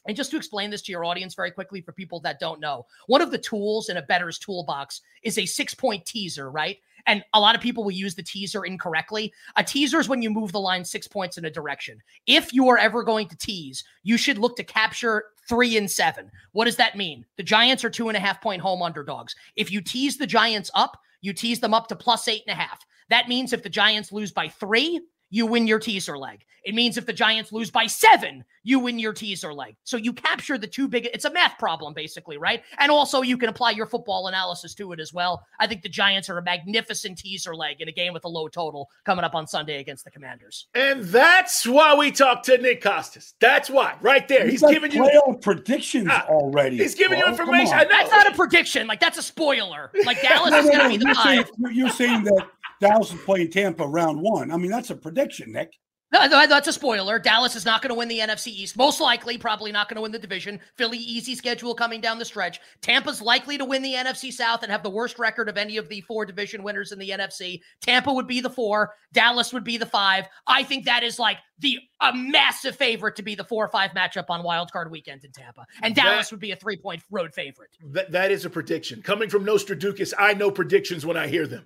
and 0.06 0.16
just 0.16 0.30
to 0.32 0.36
explain 0.36 0.70
this 0.70 0.82
to 0.82 0.92
your 0.92 1.04
audience 1.04 1.34
very 1.34 1.50
quickly 1.50 1.80
for 1.80 1.92
people 1.92 2.20
that 2.20 2.40
don't 2.40 2.60
know, 2.60 2.86
one 3.06 3.22
of 3.22 3.30
the 3.30 3.38
tools 3.38 3.88
in 3.88 3.96
a 3.96 4.02
bettor's 4.02 4.38
toolbox 4.38 5.00
is 5.22 5.38
a 5.38 5.46
six 5.46 5.74
point 5.74 6.04
teaser, 6.04 6.50
right? 6.50 6.78
And 7.06 7.24
a 7.34 7.40
lot 7.40 7.56
of 7.56 7.60
people 7.60 7.82
will 7.82 7.90
use 7.90 8.14
the 8.14 8.22
teaser 8.22 8.64
incorrectly. 8.64 9.32
A 9.56 9.64
teaser 9.64 9.98
is 9.98 10.08
when 10.08 10.22
you 10.22 10.30
move 10.30 10.52
the 10.52 10.60
line 10.60 10.84
six 10.84 11.08
points 11.08 11.36
in 11.36 11.44
a 11.44 11.50
direction. 11.50 12.00
If 12.26 12.52
you 12.52 12.68
are 12.68 12.78
ever 12.78 13.02
going 13.02 13.28
to 13.28 13.36
tease, 13.36 13.82
you 14.04 14.16
should 14.16 14.38
look 14.38 14.56
to 14.56 14.64
capture 14.64 15.24
three 15.48 15.76
and 15.76 15.90
seven. 15.90 16.30
What 16.52 16.66
does 16.66 16.76
that 16.76 16.96
mean? 16.96 17.24
The 17.36 17.42
Giants 17.42 17.84
are 17.84 17.90
two 17.90 18.08
and 18.08 18.16
a 18.16 18.20
half 18.20 18.40
point 18.40 18.62
home 18.62 18.82
underdogs. 18.82 19.34
If 19.56 19.70
you 19.70 19.80
tease 19.80 20.16
the 20.16 20.26
Giants 20.26 20.70
up, 20.74 20.96
you 21.22 21.32
tease 21.32 21.60
them 21.60 21.74
up 21.74 21.88
to 21.88 21.96
plus 21.96 22.28
eight 22.28 22.42
and 22.46 22.56
a 22.56 22.60
half. 22.60 22.84
That 23.08 23.28
means 23.28 23.52
if 23.52 23.62
the 23.62 23.68
Giants 23.68 24.12
lose 24.12 24.32
by 24.32 24.48
three, 24.48 25.00
you 25.32 25.46
win 25.46 25.66
your 25.66 25.80
teaser 25.80 26.16
leg. 26.16 26.44
It 26.64 26.76
means 26.76 26.96
if 26.96 27.06
the 27.06 27.12
Giants 27.12 27.50
lose 27.50 27.72
by 27.72 27.86
seven, 27.86 28.44
you 28.62 28.78
win 28.78 28.96
your 29.00 29.12
teaser 29.12 29.52
leg. 29.52 29.74
So 29.82 29.96
you 29.96 30.12
capture 30.12 30.56
the 30.56 30.68
two 30.68 30.86
big, 30.86 31.06
it's 31.12 31.24
a 31.24 31.30
math 31.32 31.58
problem, 31.58 31.92
basically, 31.92 32.38
right? 32.38 32.62
And 32.78 32.92
also 32.92 33.22
you 33.22 33.36
can 33.36 33.48
apply 33.48 33.72
your 33.72 33.86
football 33.86 34.28
analysis 34.28 34.72
to 34.74 34.92
it 34.92 35.00
as 35.00 35.12
well. 35.12 35.44
I 35.58 35.66
think 35.66 35.82
the 35.82 35.88
Giants 35.88 36.30
are 36.30 36.38
a 36.38 36.42
magnificent 36.42 37.18
teaser 37.18 37.56
leg 37.56 37.80
in 37.80 37.88
a 37.88 37.92
game 37.92 38.12
with 38.12 38.24
a 38.24 38.28
low 38.28 38.46
total 38.46 38.90
coming 39.04 39.24
up 39.24 39.34
on 39.34 39.48
Sunday 39.48 39.80
against 39.80 40.04
the 40.04 40.12
Commanders. 40.12 40.68
And 40.76 41.02
that's 41.02 41.66
why 41.66 41.96
we 41.96 42.12
talked 42.12 42.44
to 42.46 42.58
Nick 42.58 42.80
Kostos. 42.82 43.32
That's 43.40 43.68
why, 43.68 43.96
right 44.00 44.28
there. 44.28 44.44
He's, 44.46 44.60
He's 44.60 44.70
giving 44.70 44.92
you 44.92 45.38
predictions 45.40 46.06
Ah, 46.12 46.26
already. 46.28 46.76
He's 46.76 46.94
giving 46.94 47.18
you 47.18 47.24
Oh, 47.26 47.30
information. 47.30 47.76
And 47.76 47.90
That's 47.90 48.10
not 48.12 48.32
a 48.32 48.36
prediction. 48.36 48.86
Like 48.86 49.00
that's 49.00 49.18
a 49.18 49.22
spoiler. 49.22 49.90
Like 50.06 50.22
Dallas 50.22 50.52
No, 50.52 50.58
is 50.60 50.66
no, 50.66 50.70
going 50.70 50.78
to 50.78 50.84
no. 50.84 50.90
be 50.90 50.96
the 50.98 51.06
You're 51.06 51.14
saying, 51.16 51.42
five. 51.44 51.50
you're- 51.58 51.74
you're 51.74 51.90
saying 51.90 52.22
that 52.24 52.46
Dallas 52.82 53.12
is 53.12 53.20
playing 53.20 53.50
Tampa 53.50 53.86
round 53.86 54.20
one. 54.20 54.50
I 54.50 54.56
mean, 54.56 54.70
that's 54.70 54.90
a 54.90 54.96
prediction, 54.96 55.52
Nick. 55.52 55.72
No, 56.12 56.26
no, 56.26 56.46
that's 56.46 56.68
a 56.68 56.74
spoiler. 56.74 57.18
Dallas 57.18 57.56
is 57.56 57.64
not 57.64 57.80
going 57.80 57.88
to 57.88 57.94
win 57.94 58.08
the 58.08 58.18
NFC 58.18 58.48
East. 58.48 58.76
Most 58.76 59.00
likely, 59.00 59.38
probably 59.38 59.72
not 59.72 59.88
going 59.88 59.94
to 59.96 60.02
win 60.02 60.12
the 60.12 60.18
division. 60.18 60.60
Philly, 60.76 60.98
easy 60.98 61.34
schedule 61.34 61.74
coming 61.74 62.02
down 62.02 62.18
the 62.18 62.24
stretch. 62.26 62.60
Tampa's 62.82 63.22
likely 63.22 63.56
to 63.56 63.64
win 63.64 63.80
the 63.80 63.94
NFC 63.94 64.30
South 64.30 64.62
and 64.62 64.70
have 64.70 64.82
the 64.82 64.90
worst 64.90 65.18
record 65.18 65.48
of 65.48 65.56
any 65.56 65.78
of 65.78 65.88
the 65.88 66.02
four 66.02 66.26
division 66.26 66.62
winners 66.62 66.92
in 66.92 66.98
the 66.98 67.08
NFC. 67.10 67.60
Tampa 67.80 68.12
would 68.12 68.26
be 68.26 68.42
the 68.42 68.50
four. 68.50 68.92
Dallas 69.14 69.54
would 69.54 69.64
be 69.64 69.78
the 69.78 69.86
five. 69.86 70.26
I 70.46 70.64
think 70.64 70.84
that 70.84 71.02
is 71.02 71.18
like 71.18 71.38
the 71.60 71.78
a 72.02 72.14
massive 72.14 72.76
favorite 72.76 73.16
to 73.16 73.22
be 73.22 73.34
the 73.34 73.44
four 73.44 73.64
or 73.64 73.70
five 73.70 73.92
matchup 73.92 74.26
on 74.28 74.42
Wild 74.42 74.70
Card 74.70 74.90
Weekend 74.90 75.24
in 75.24 75.32
Tampa, 75.32 75.64
and 75.82 75.94
That- 75.94 76.04
Dallas 76.04 76.30
would 76.30 76.40
be 76.40 76.50
a 76.52 76.56
three 76.56 76.76
point 76.76 77.02
road 77.10 77.32
favorite. 77.32 77.70
That, 77.92 78.10
that 78.10 78.30
is 78.30 78.44
a 78.44 78.50
prediction. 78.50 79.00
Coming 79.00 79.30
from 79.30 79.46
Nostraducus, 79.46 80.12
I 80.18 80.34
know 80.34 80.50
predictions 80.50 81.06
when 81.06 81.16
I 81.16 81.28
hear 81.28 81.46
them. 81.46 81.64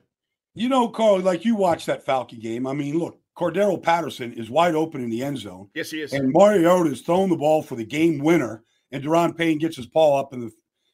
You 0.57 0.69
know, 0.71 0.89
Carl, 0.89 1.21
like 1.21 1.45
you 1.45 1.55
watched 1.55 1.87
that 1.87 2.05
Falcon 2.05 2.39
game. 2.41 2.67
I 2.67 2.73
mean, 2.73 2.99
look, 2.99 3.21
Cordarrelle 3.37 3.83
Patterson 3.83 4.33
is 4.33 4.49
wide 4.51 4.75
open 4.75 5.03
in 5.03 5.11
the 5.11 5.23
end 5.23 5.39
zone, 5.39 5.69
Yes, 5.75 5.91
he 5.91 6.01
is. 6.01 6.13
and 6.15 6.33
Mariota 6.33 6.91
is 6.91 7.03
throwing 7.03 7.29
the 7.29 7.37
ball 7.37 7.63
for 7.63 7.75
the 7.77 7.85
game 7.85 8.19
winner, 8.19 8.65
and 8.91 9.05
Daron 9.05 9.37
Payne 9.37 9.59
gets 9.59 9.77
his 9.77 9.87
paw 9.87 10.19
up 10.19 10.33
in 10.33 10.41
the 10.41 10.51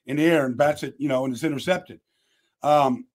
in 0.06 0.16
the 0.16 0.24
air 0.24 0.46
and 0.46 0.56
bats 0.56 0.82
it, 0.82 0.96
you 0.98 1.06
know, 1.08 1.24
and 1.24 1.32
it's 1.32 1.44
intercepted. 1.44 2.00
Um, 2.64 3.06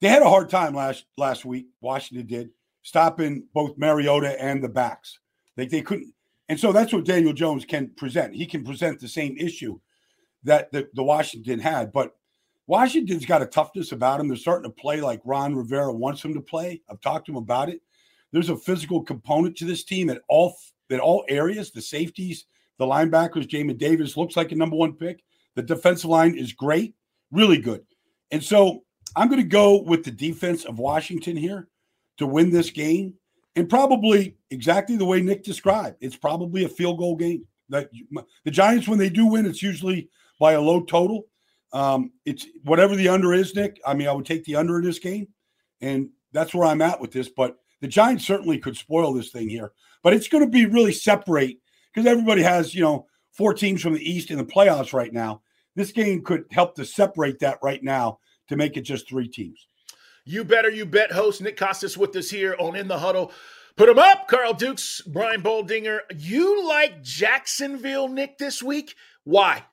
they 0.00 0.08
had 0.08 0.22
a 0.22 0.28
hard 0.28 0.48
time 0.48 0.74
last 0.74 1.04
last 1.18 1.44
week. 1.44 1.66
Washington 1.82 2.26
did 2.26 2.50
stopping 2.82 3.46
both 3.52 3.76
Mariota 3.76 4.40
and 4.42 4.64
the 4.64 4.68
backs. 4.70 5.18
They 5.56 5.66
they 5.66 5.82
couldn't, 5.82 6.14
and 6.48 6.58
so 6.58 6.72
that's 6.72 6.94
what 6.94 7.04
Daniel 7.04 7.34
Jones 7.34 7.66
can 7.66 7.90
present. 7.96 8.34
He 8.34 8.46
can 8.46 8.64
present 8.64 9.00
the 9.00 9.08
same 9.08 9.36
issue 9.36 9.78
that 10.44 10.72
the, 10.72 10.88
the 10.94 11.02
Washington 11.02 11.58
had, 11.58 11.92
but 11.92 12.16
Washington's 12.66 13.26
got 13.26 13.42
a 13.42 13.46
toughness 13.46 13.92
about 13.92 14.20
him. 14.20 14.28
They're 14.28 14.36
starting 14.36 14.70
to 14.70 14.74
play 14.74 15.00
like 15.00 15.20
Ron 15.24 15.54
Rivera 15.54 15.92
wants 15.92 16.22
them 16.22 16.34
to 16.34 16.40
play. 16.40 16.80
I've 16.88 17.00
talked 17.00 17.26
to 17.26 17.32
him 17.32 17.36
about 17.36 17.68
it. 17.68 17.82
There's 18.32 18.48
a 18.48 18.56
physical 18.56 19.02
component 19.02 19.56
to 19.58 19.64
this 19.64 19.84
team 19.84 20.10
at 20.10 20.22
all 20.28 20.56
at 20.90 21.00
all 21.00 21.24
areas. 21.28 21.70
The 21.70 21.82
safeties, 21.82 22.46
the 22.78 22.86
linebackers, 22.86 23.48
Jamin 23.48 23.78
Davis 23.78 24.16
looks 24.16 24.36
like 24.36 24.52
a 24.52 24.56
number 24.56 24.76
one 24.76 24.94
pick. 24.94 25.22
The 25.54 25.62
defensive 25.62 26.10
line 26.10 26.36
is 26.36 26.52
great, 26.52 26.94
really 27.30 27.58
good. 27.58 27.84
And 28.30 28.42
so 28.42 28.84
I'm 29.14 29.28
going 29.28 29.40
to 29.40 29.46
go 29.46 29.82
with 29.82 30.04
the 30.04 30.10
defense 30.10 30.64
of 30.64 30.78
Washington 30.78 31.36
here 31.36 31.68
to 32.16 32.26
win 32.26 32.50
this 32.50 32.70
game, 32.70 33.14
and 33.56 33.68
probably 33.68 34.36
exactly 34.50 34.96
the 34.96 35.04
way 35.04 35.20
Nick 35.20 35.44
described. 35.44 35.96
It's 36.00 36.16
probably 36.16 36.64
a 36.64 36.68
field 36.68 36.98
goal 36.98 37.16
game. 37.16 37.46
That 37.68 37.90
the 38.44 38.50
Giants, 38.50 38.88
when 38.88 38.98
they 38.98 39.08
do 39.08 39.26
win, 39.26 39.46
it's 39.46 39.62
usually 39.62 40.08
by 40.40 40.52
a 40.52 40.60
low 40.60 40.82
total. 40.82 41.26
Um, 41.74 42.12
it's 42.24 42.46
whatever 42.62 42.94
the 42.94 43.08
under 43.08 43.34
is, 43.34 43.54
Nick. 43.54 43.80
I 43.84 43.92
mean, 43.94 44.08
I 44.08 44.12
would 44.12 44.24
take 44.24 44.44
the 44.44 44.56
under 44.56 44.78
in 44.78 44.84
this 44.84 45.00
game, 45.00 45.28
and 45.80 46.08
that's 46.32 46.54
where 46.54 46.66
I'm 46.66 46.80
at 46.80 47.00
with 47.00 47.10
this. 47.10 47.28
But 47.28 47.56
the 47.80 47.88
Giants 47.88 48.26
certainly 48.26 48.58
could 48.58 48.76
spoil 48.76 49.12
this 49.12 49.30
thing 49.30 49.48
here. 49.48 49.72
But 50.02 50.14
it's 50.14 50.28
going 50.28 50.44
to 50.44 50.50
be 50.50 50.66
really 50.66 50.92
separate 50.92 51.58
because 51.92 52.06
everybody 52.06 52.42
has, 52.42 52.74
you 52.74 52.82
know, 52.82 53.06
four 53.32 53.52
teams 53.52 53.82
from 53.82 53.94
the 53.94 54.10
East 54.10 54.30
in 54.30 54.38
the 54.38 54.44
playoffs 54.44 54.92
right 54.92 55.12
now. 55.12 55.42
This 55.74 55.90
game 55.90 56.22
could 56.22 56.44
help 56.52 56.76
to 56.76 56.84
separate 56.84 57.40
that 57.40 57.58
right 57.62 57.82
now 57.82 58.20
to 58.48 58.56
make 58.56 58.76
it 58.76 58.82
just 58.82 59.08
three 59.08 59.28
teams. 59.28 59.66
You 60.24 60.44
better, 60.44 60.70
you 60.70 60.86
bet. 60.86 61.10
Host 61.10 61.42
Nick 61.42 61.56
Kostos 61.56 61.96
with 61.96 62.14
us 62.16 62.30
here 62.30 62.54
on 62.58 62.76
In 62.76 62.88
the 62.88 62.98
Huddle. 62.98 63.32
Put 63.76 63.86
them 63.86 63.98
up, 63.98 64.28
Carl 64.28 64.54
Dukes, 64.54 65.02
Brian 65.02 65.42
Baldinger. 65.42 66.00
You 66.16 66.66
like 66.68 67.02
Jacksonville, 67.02 68.08
Nick, 68.08 68.38
this 68.38 68.62
week? 68.62 68.94
Why? 69.24 69.64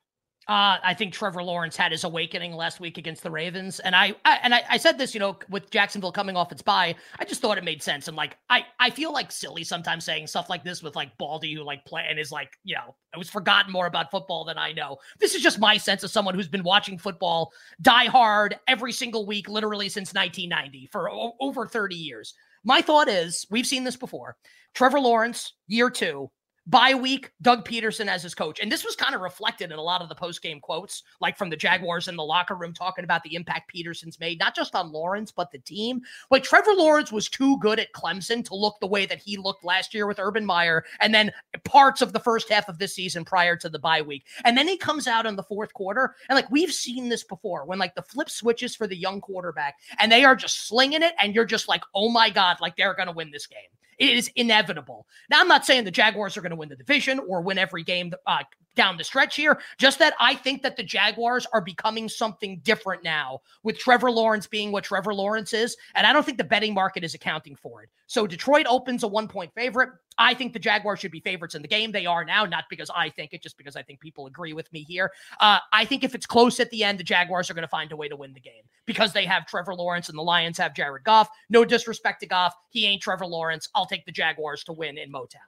Uh, 0.51 0.77
I 0.83 0.93
think 0.93 1.13
Trevor 1.13 1.43
Lawrence 1.43 1.77
had 1.77 1.93
his 1.93 2.03
awakening 2.03 2.51
last 2.51 2.81
week 2.81 2.97
against 2.97 3.23
the 3.23 3.31
Ravens, 3.31 3.79
and 3.79 3.95
I, 3.95 4.13
I 4.25 4.37
and 4.43 4.53
I, 4.53 4.63
I 4.69 4.75
said 4.75 4.97
this, 4.97 5.13
you 5.13 5.19
know, 5.21 5.37
with 5.47 5.71
Jacksonville 5.71 6.11
coming 6.11 6.35
off 6.35 6.51
its 6.51 6.61
bye, 6.61 6.93
I 7.17 7.23
just 7.23 7.39
thought 7.39 7.57
it 7.57 7.63
made 7.63 7.81
sense. 7.81 8.09
And 8.09 8.17
like, 8.17 8.35
I, 8.49 8.65
I 8.77 8.89
feel 8.89 9.13
like 9.13 9.31
silly 9.31 9.63
sometimes 9.63 10.03
saying 10.03 10.27
stuff 10.27 10.49
like 10.49 10.65
this 10.65 10.83
with 10.83 10.93
like 10.93 11.17
Baldy, 11.17 11.53
who 11.53 11.63
like 11.63 11.85
play 11.85 12.05
and 12.09 12.19
is 12.19 12.33
like, 12.33 12.49
you 12.65 12.75
know, 12.75 12.97
I 13.15 13.17
was 13.17 13.29
forgotten 13.29 13.71
more 13.71 13.85
about 13.85 14.11
football 14.11 14.43
than 14.43 14.57
I 14.57 14.73
know. 14.73 14.97
This 15.21 15.35
is 15.35 15.41
just 15.41 15.57
my 15.57 15.77
sense 15.77 16.03
of 16.03 16.11
someone 16.11 16.35
who's 16.35 16.49
been 16.49 16.63
watching 16.63 16.97
football 16.97 17.53
die 17.81 18.07
hard 18.07 18.59
every 18.67 18.91
single 18.91 19.25
week, 19.25 19.47
literally 19.47 19.87
since 19.87 20.13
1990 20.13 20.89
for 20.91 21.09
o- 21.09 21.37
over 21.39 21.65
30 21.65 21.95
years. 21.95 22.33
My 22.65 22.81
thought 22.81 23.07
is, 23.07 23.47
we've 23.51 23.65
seen 23.65 23.85
this 23.85 23.95
before. 23.95 24.35
Trevor 24.73 24.99
Lawrence, 24.99 25.53
year 25.67 25.89
two, 25.89 26.29
Bye 26.67 26.93
week, 26.93 27.31
Doug 27.41 27.67
Pederson 27.67 28.07
as 28.07 28.21
his 28.21 28.35
coach. 28.35 28.59
And 28.59 28.71
this 28.71 28.85
was 28.85 28.95
kind 28.95 29.15
of 29.15 29.21
reflected 29.21 29.71
in 29.71 29.79
a 29.79 29.81
lot 29.81 30.03
of 30.03 30.09
the 30.09 30.15
post 30.15 30.43
game 30.43 30.59
quotes, 30.59 31.01
like 31.19 31.35
from 31.35 31.49
the 31.49 31.55
Jaguars 31.55 32.07
in 32.07 32.15
the 32.15 32.23
locker 32.23 32.53
room, 32.53 32.71
talking 32.71 33.03
about 33.03 33.23
the 33.23 33.33
impact 33.33 33.73
Pederson's 33.73 34.19
made, 34.19 34.37
not 34.37 34.55
just 34.55 34.75
on 34.75 34.91
Lawrence, 34.91 35.31
but 35.31 35.51
the 35.51 35.57
team. 35.57 36.01
Like 36.29 36.43
Trevor 36.43 36.73
Lawrence 36.75 37.11
was 37.11 37.27
too 37.29 37.57
good 37.57 37.79
at 37.79 37.93
Clemson 37.93 38.45
to 38.45 38.55
look 38.55 38.79
the 38.79 38.85
way 38.85 39.07
that 39.07 39.17
he 39.17 39.37
looked 39.37 39.63
last 39.63 39.91
year 39.95 40.05
with 40.05 40.19
Urban 40.19 40.45
Meyer 40.45 40.85
and 40.99 41.15
then 41.15 41.31
parts 41.63 42.03
of 42.03 42.13
the 42.13 42.19
first 42.19 42.47
half 42.47 42.69
of 42.69 42.77
this 42.77 42.93
season 42.93 43.25
prior 43.25 43.55
to 43.55 43.67
the 43.67 43.79
bye 43.79 44.03
week. 44.03 44.27
And 44.45 44.55
then 44.55 44.67
he 44.67 44.77
comes 44.77 45.07
out 45.07 45.25
in 45.25 45.35
the 45.35 45.43
fourth 45.43 45.73
quarter. 45.73 46.15
And 46.29 46.35
like 46.35 46.51
we've 46.51 46.71
seen 46.71 47.09
this 47.09 47.23
before 47.23 47.65
when 47.65 47.79
like 47.79 47.95
the 47.95 48.03
flip 48.03 48.29
switches 48.29 48.75
for 48.75 48.85
the 48.85 48.95
young 48.95 49.19
quarterback 49.19 49.79
and 49.99 50.11
they 50.11 50.23
are 50.23 50.35
just 50.35 50.67
slinging 50.67 51.01
it. 51.01 51.13
And 51.19 51.33
you're 51.33 51.43
just 51.43 51.67
like, 51.67 51.81
oh 51.95 52.09
my 52.09 52.29
God, 52.29 52.57
like 52.61 52.75
they're 52.75 52.93
going 52.93 53.07
to 53.07 53.13
win 53.13 53.31
this 53.31 53.47
game. 53.47 53.57
It 54.01 54.17
is 54.17 54.31
inevitable. 54.35 55.05
Now, 55.29 55.41
I'm 55.41 55.47
not 55.47 55.63
saying 55.63 55.83
the 55.83 55.91
Jaguars 55.91 56.35
are 56.35 56.41
going 56.41 56.49
to 56.49 56.55
win 56.55 56.69
the 56.69 56.75
division 56.75 57.19
or 57.29 57.41
win 57.41 57.59
every 57.59 57.83
game 57.83 58.11
uh, 58.25 58.39
down 58.75 58.97
the 58.97 59.03
stretch 59.03 59.35
here. 59.35 59.59
Just 59.77 59.99
that 59.99 60.15
I 60.19 60.33
think 60.33 60.63
that 60.63 60.75
the 60.75 60.81
Jaguars 60.81 61.45
are 61.53 61.61
becoming 61.61 62.09
something 62.09 62.59
different 62.63 63.03
now 63.03 63.41
with 63.61 63.77
Trevor 63.77 64.09
Lawrence 64.09 64.47
being 64.47 64.71
what 64.71 64.85
Trevor 64.85 65.13
Lawrence 65.13 65.53
is. 65.53 65.77
And 65.93 66.07
I 66.07 66.13
don't 66.13 66.25
think 66.25 66.39
the 66.39 66.43
betting 66.43 66.73
market 66.73 67.03
is 67.03 67.13
accounting 67.13 67.55
for 67.55 67.83
it. 67.83 67.89
So 68.07 68.25
Detroit 68.25 68.65
opens 68.67 69.03
a 69.03 69.07
one 69.07 69.27
point 69.27 69.53
favorite. 69.53 69.89
I 70.17 70.33
think 70.33 70.53
the 70.53 70.59
Jaguars 70.59 70.99
should 70.99 71.11
be 71.11 71.21
favorites 71.21 71.55
in 71.55 71.61
the 71.61 71.67
game. 71.67 71.91
They 71.91 72.05
are 72.05 72.25
now, 72.25 72.45
not 72.45 72.65
because 72.69 72.91
I 72.93 73.09
think 73.09 73.33
it, 73.33 73.41
just 73.41 73.57
because 73.57 73.75
I 73.75 73.81
think 73.81 74.01
people 74.01 74.27
agree 74.27 74.53
with 74.53 74.71
me 74.73 74.83
here. 74.83 75.11
Uh, 75.39 75.59
I 75.71 75.85
think 75.85 76.03
if 76.03 76.13
it's 76.13 76.25
close 76.25 76.59
at 76.59 76.69
the 76.69 76.83
end, 76.83 76.99
the 76.99 77.03
Jaguars 77.03 77.49
are 77.49 77.53
going 77.53 77.63
to 77.63 77.69
find 77.69 77.91
a 77.91 77.95
way 77.95 78.09
to 78.09 78.15
win 78.15 78.33
the 78.33 78.41
game 78.41 78.63
because 78.85 79.13
they 79.13 79.25
have 79.25 79.47
Trevor 79.47 79.73
Lawrence 79.73 80.09
and 80.09 80.17
the 80.17 80.23
Lions 80.23 80.57
have 80.57 80.75
Jared 80.75 81.05
Goff. 81.05 81.29
No 81.49 81.63
disrespect 81.63 82.19
to 82.21 82.27
Goff. 82.27 82.53
He 82.69 82.85
ain't 82.85 83.01
Trevor 83.01 83.25
Lawrence. 83.25 83.69
I'll 83.73 83.85
take 83.91 84.05
the 84.05 84.11
Jaguars 84.11 84.63
to 84.65 84.73
win 84.73 84.97
in 84.97 85.11
Motown. 85.11 85.47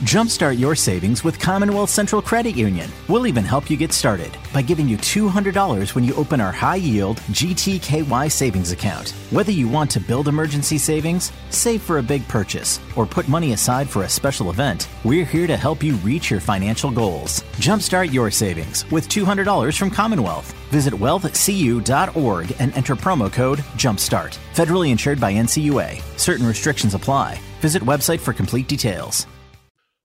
Jumpstart 0.00 0.58
your 0.58 0.74
savings 0.74 1.24
with 1.24 1.38
Commonwealth 1.38 1.90
Central 1.90 2.22
Credit 2.22 2.56
Union. 2.56 2.90
We'll 3.06 3.26
even 3.26 3.44
help 3.44 3.68
you 3.68 3.76
get 3.76 3.92
started 3.92 4.34
by 4.50 4.62
giving 4.62 4.88
you 4.88 4.96
$200 4.96 5.94
when 5.94 6.04
you 6.04 6.14
open 6.14 6.40
our 6.40 6.50
high 6.50 6.76
yield 6.76 7.18
GTKY 7.32 8.32
savings 8.32 8.72
account. 8.72 9.10
Whether 9.28 9.52
you 9.52 9.68
want 9.68 9.90
to 9.90 10.00
build 10.00 10.28
emergency 10.28 10.78
savings, 10.78 11.32
save 11.50 11.82
for 11.82 11.98
a 11.98 12.02
big 12.02 12.26
purchase, 12.28 12.80
or 12.96 13.04
put 13.04 13.28
money 13.28 13.52
aside 13.52 13.90
for 13.90 14.04
a 14.04 14.08
special 14.08 14.48
event, 14.48 14.88
we're 15.04 15.26
here 15.26 15.46
to 15.46 15.54
help 15.54 15.82
you 15.82 15.96
reach 15.96 16.30
your 16.30 16.40
financial 16.40 16.90
goals. 16.90 17.42
Jumpstart 17.58 18.10
your 18.10 18.30
savings 18.30 18.90
with 18.90 19.06
$200 19.06 19.78
from 19.78 19.90
Commonwealth. 19.90 20.50
Visit 20.70 20.94
wealthcu.org 20.94 22.56
and 22.58 22.74
enter 22.74 22.96
promo 22.96 23.30
code 23.30 23.58
JUMPSTART. 23.76 24.38
Federally 24.54 24.92
insured 24.92 25.20
by 25.20 25.34
NCUA. 25.34 26.00
Certain 26.18 26.46
restrictions 26.46 26.94
apply. 26.94 27.38
Visit 27.60 27.82
website 27.82 28.20
for 28.20 28.32
complete 28.32 28.66
details. 28.66 29.26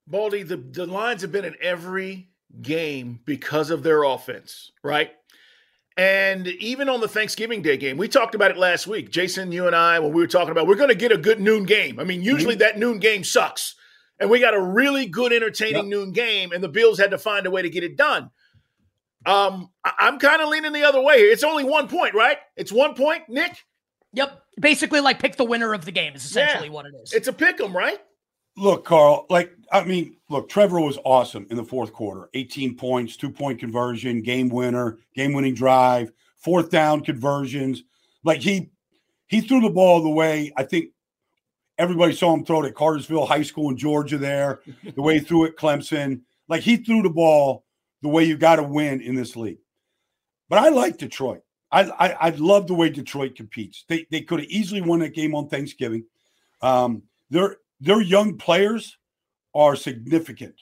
Baldy, 0.06 0.42
the, 0.42 0.56
the 0.56 0.86
lines 0.86 1.22
have 1.22 1.32
been 1.32 1.44
in 1.44 1.56
every 1.60 2.28
game 2.62 3.20
because 3.24 3.70
of 3.70 3.82
their 3.82 4.04
offense, 4.04 4.70
right? 4.82 5.10
And 5.96 6.46
even 6.46 6.88
on 6.88 7.00
the 7.00 7.08
Thanksgiving 7.08 7.62
Day 7.62 7.76
game, 7.78 7.96
we 7.96 8.06
talked 8.06 8.34
about 8.34 8.50
it 8.50 8.58
last 8.58 8.86
week. 8.86 9.10
Jason, 9.10 9.50
you 9.50 9.66
and 9.66 9.74
I, 9.74 9.98
when 9.98 10.12
we 10.12 10.20
were 10.20 10.26
talking 10.26 10.50
about, 10.50 10.66
we're 10.66 10.74
going 10.76 10.90
to 10.90 10.94
get 10.94 11.10
a 11.10 11.16
good 11.16 11.40
noon 11.40 11.64
game. 11.64 11.98
I 11.98 12.04
mean, 12.04 12.22
usually 12.22 12.54
mm-hmm. 12.54 12.60
that 12.60 12.78
noon 12.78 12.98
game 12.98 13.24
sucks. 13.24 13.74
And 14.18 14.30
we 14.30 14.40
got 14.40 14.54
a 14.54 14.60
really 14.60 15.06
good, 15.06 15.32
entertaining 15.32 15.74
yep. 15.74 15.84
noon 15.86 16.12
game, 16.12 16.52
and 16.52 16.62
the 16.62 16.68
Bills 16.68 16.98
had 16.98 17.10
to 17.10 17.18
find 17.18 17.46
a 17.46 17.50
way 17.50 17.62
to 17.62 17.70
get 17.70 17.84
it 17.84 17.96
done. 17.96 18.30
Um, 19.26 19.70
I- 19.84 20.08
am 20.08 20.18
kind 20.18 20.40
of 20.40 20.48
leaning 20.48 20.72
the 20.72 20.84
other 20.84 21.00
way 21.00 21.18
here. 21.18 21.30
It's 21.30 21.44
only 21.44 21.64
one 21.64 21.88
point, 21.88 22.14
right? 22.14 22.38
It's 22.56 22.72
one 22.72 22.94
point, 22.94 23.28
Nick? 23.28 23.56
Yep. 24.12 24.42
Basically, 24.58 25.00
like 25.00 25.18
pick 25.18 25.36
the 25.36 25.44
winner 25.44 25.74
of 25.74 25.84
the 25.84 25.92
game 25.92 26.14
is 26.14 26.24
essentially 26.24 26.68
yeah. 26.68 26.72
what 26.72 26.86
it 26.86 26.94
is. 27.02 27.12
It's 27.12 27.28
a 27.28 27.32
pick 27.32 27.60
'em, 27.60 27.76
right? 27.76 27.98
Look, 28.56 28.84
Carl, 28.84 29.26
like, 29.28 29.52
I 29.70 29.84
mean, 29.84 30.16
look, 30.30 30.48
Trevor 30.48 30.80
was 30.80 30.98
awesome 31.04 31.46
in 31.50 31.56
the 31.56 31.64
fourth 31.64 31.92
quarter 31.92 32.30
18 32.34 32.76
points, 32.76 33.16
two 33.16 33.30
point 33.30 33.60
conversion, 33.60 34.22
game 34.22 34.48
winner, 34.48 34.98
game 35.14 35.32
winning 35.32 35.54
drive, 35.54 36.12
fourth 36.36 36.70
down 36.70 37.02
conversions. 37.02 37.82
Like, 38.24 38.40
he, 38.40 38.70
he 39.26 39.40
threw 39.40 39.60
the 39.60 39.70
ball 39.70 40.02
the 40.02 40.08
way 40.08 40.52
I 40.56 40.62
think 40.62 40.90
everybody 41.78 42.14
saw 42.14 42.32
him 42.32 42.44
throw 42.44 42.62
it 42.62 42.68
at 42.68 42.74
Cartersville 42.74 43.26
High 43.26 43.42
School 43.42 43.70
in 43.70 43.76
Georgia 43.76 44.16
there, 44.16 44.60
the 44.94 45.02
way 45.02 45.18
he 45.18 45.20
threw 45.20 45.44
it 45.44 45.58
Clemson. 45.58 46.22
Like, 46.48 46.62
he 46.62 46.76
threw 46.76 47.02
the 47.02 47.10
ball 47.10 47.64
the 48.02 48.08
way 48.08 48.24
you 48.24 48.36
got 48.36 48.56
to 48.56 48.62
win 48.62 49.00
in 49.00 49.14
this 49.14 49.36
league. 49.36 49.58
But 50.48 50.60
I 50.60 50.68
like 50.68 50.96
Detroit. 50.96 51.42
I, 51.72 51.82
I, 51.82 52.12
I 52.12 52.30
love 52.30 52.68
the 52.68 52.74
way 52.74 52.88
Detroit 52.88 53.34
competes. 53.34 53.84
They, 53.88 54.06
they 54.10 54.20
could 54.20 54.40
have 54.40 54.48
easily 54.48 54.80
won 54.80 55.00
that 55.00 55.14
game 55.14 55.34
on 55.34 55.48
Thanksgiving. 55.48 56.04
Um, 56.62 57.02
they're 57.30 57.56
their 57.80 58.00
young 58.00 58.38
players 58.38 58.96
are 59.54 59.76
significant. 59.76 60.54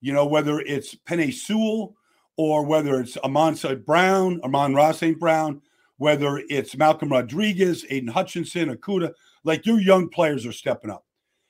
You 0.00 0.12
know, 0.12 0.26
whether 0.26 0.60
it's 0.60 0.94
Penei 0.94 1.32
Sewell 1.32 1.94
or 2.36 2.64
whether 2.64 3.00
it's 3.00 3.16
Amon 3.18 3.56
St. 3.56 3.84
Brown, 3.84 4.40
Amon-Ra 4.44 4.92
St. 4.92 5.18
Brown, 5.18 5.60
whether 5.96 6.42
it's 6.48 6.76
Malcolm 6.76 7.10
Rodriguez, 7.10 7.84
Aidan 7.90 8.08
Hutchinson, 8.08 8.74
Okudah, 8.74 9.12
like 9.44 9.66
your 9.66 9.80
young 9.80 10.08
players 10.08 10.46
are 10.46 10.52
stepping 10.52 10.90
up. 10.90 11.04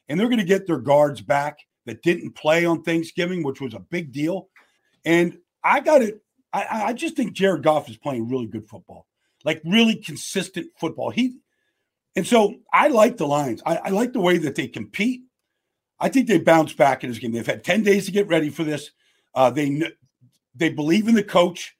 And 0.09 0.19
they're 0.19 0.29
going 0.29 0.39
to 0.39 0.45
get 0.45 0.67
their 0.67 0.79
guards 0.79 1.21
back 1.21 1.59
that 1.85 2.03
didn't 2.03 2.33
play 2.33 2.65
on 2.65 2.83
Thanksgiving, 2.83 3.43
which 3.43 3.61
was 3.61 3.75
a 3.75 3.81
big 3.81 4.13
deal. 4.13 4.49
And 5.05 5.39
I 5.63 5.81
got 5.81 6.03
it. 6.03 6.23
I, 6.53 6.85
I 6.87 6.93
just 6.95 7.15
think 7.15 7.35
Jared 7.35 7.63
Goff 7.63 7.91
is 7.91 7.99
playing 7.99 8.29
really 8.29 8.47
good 8.47 8.67
football, 8.67 9.07
like 9.45 9.61
really 9.65 9.97
consistent 9.97 10.69
football. 10.79 11.11
He 11.11 11.37
and 12.17 12.27
so 12.27 12.55
I 12.73 12.89
like 12.89 13.17
the 13.17 13.27
Lions. 13.27 13.63
I, 13.65 13.77
I, 13.77 13.89
like 13.91 14.13
the 14.13 14.21
way 14.21 14.39
that 14.39 14.55
they 14.55 14.67
compete. 14.67 15.23
I 16.01 16.09
think 16.09 16.27
they 16.27 16.39
bounce 16.39 16.73
back 16.73 17.03
in 17.03 17.11
this 17.11 17.19
game. 17.19 17.33
They've 17.33 17.47
had 17.47 17.65
10 17.65 17.83
days 17.83 18.07
to 18.07 18.13
get 18.13 18.29
ready 18.29 18.51
for 18.51 18.65
this. 18.65 18.91
Uh, 19.35 19.51
they 19.51 19.83
they 20.55 20.71
believe 20.71 21.09
in 21.09 21.15
the 21.15 21.23
coach. 21.23 21.77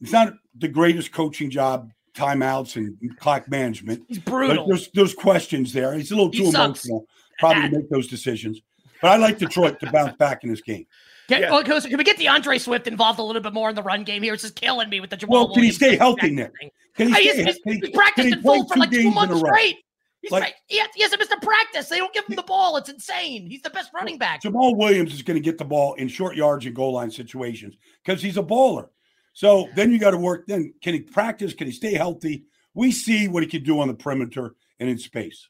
It's 0.00 0.12
not 0.12 0.34
the 0.56 0.68
greatest 0.68 1.12
coaching 1.12 1.50
job, 1.50 1.90
timeouts 2.14 2.76
and 2.76 3.18
clock 3.18 3.48
management. 3.48 4.04
He's 4.08 4.18
brutal. 4.18 4.66
There's, 4.66 4.90
there's 4.92 5.14
questions 5.14 5.72
there. 5.72 5.94
He's 5.94 6.10
a 6.10 6.16
little 6.16 6.30
too 6.30 6.48
emotional, 6.48 7.06
probably 7.38 7.70
to 7.70 7.78
make 7.78 7.90
those 7.90 8.08
decisions. 8.08 8.60
But 9.00 9.12
I 9.12 9.16
like 9.16 9.38
Detroit 9.38 9.80
to 9.80 9.90
bounce 9.90 10.16
back 10.16 10.44
in 10.44 10.50
this 10.50 10.60
game. 10.60 10.86
Can, 11.28 11.42
yeah. 11.42 11.50
well, 11.50 11.62
can 11.62 11.98
we 11.98 12.04
get 12.04 12.18
D'Andre 12.18 12.56
Swift 12.56 12.86
involved 12.86 13.18
a 13.18 13.22
little 13.22 13.42
bit 13.42 13.52
more 13.52 13.68
in 13.68 13.74
the 13.74 13.82
run 13.82 14.02
game 14.02 14.22
here? 14.22 14.32
It's 14.32 14.42
just 14.42 14.56
killing 14.56 14.88
me 14.88 15.00
with 15.00 15.10
the 15.10 15.16
Jamaal. 15.16 15.28
Well, 15.28 15.54
can 15.54 15.62
he 15.62 15.70
stay 15.70 15.96
healthy, 15.96 16.30
Nick? 16.30 16.52
Can 16.96 17.08
he 17.08 17.14
stay, 17.14 17.44
he's, 17.44 17.58
he's, 17.64 17.80
he's 17.80 17.90
practiced 17.90 18.28
in 18.28 18.42
full 18.42 18.66
for 18.66 18.78
like 18.78 18.90
two 18.90 19.10
months 19.10 19.38
straight. 19.38 19.76
He's 20.22 20.32
like, 20.32 20.54
he, 20.66 20.78
has, 20.78 20.88
he 20.94 21.02
hasn't 21.02 21.20
missed 21.20 21.30
a 21.30 21.38
practice. 21.40 21.88
They 21.88 21.98
don't 21.98 22.12
give 22.12 22.24
him 22.26 22.34
the 22.34 22.42
ball. 22.42 22.76
It's 22.78 22.88
insane. 22.88 23.46
He's 23.46 23.62
the 23.62 23.70
best 23.70 23.90
running 23.94 24.18
back. 24.18 24.42
Jamaal 24.42 24.76
Williams 24.76 25.14
is 25.14 25.22
going 25.22 25.36
to 25.36 25.42
get 25.42 25.58
the 25.58 25.64
ball 25.64 25.94
in 25.94 26.08
short 26.08 26.34
yards 26.34 26.64
and 26.66 26.74
goal 26.74 26.94
line 26.94 27.10
situations 27.10 27.76
because 28.04 28.22
he's 28.22 28.36
a 28.36 28.42
baller. 28.42 28.88
So 29.34 29.68
then 29.76 29.92
you 29.92 29.98
got 29.98 30.12
to 30.12 30.18
work. 30.18 30.46
Then 30.48 30.74
can 30.82 30.94
he 30.94 31.00
practice? 31.00 31.54
Can 31.54 31.66
he 31.66 31.72
stay 31.72 31.94
healthy? 31.94 32.46
We 32.74 32.90
see 32.90 33.28
what 33.28 33.42
he 33.42 33.48
can 33.48 33.62
do 33.62 33.80
on 33.80 33.88
the 33.88 33.94
perimeter 33.94 34.56
and 34.80 34.88
in 34.88 34.98
space. 34.98 35.48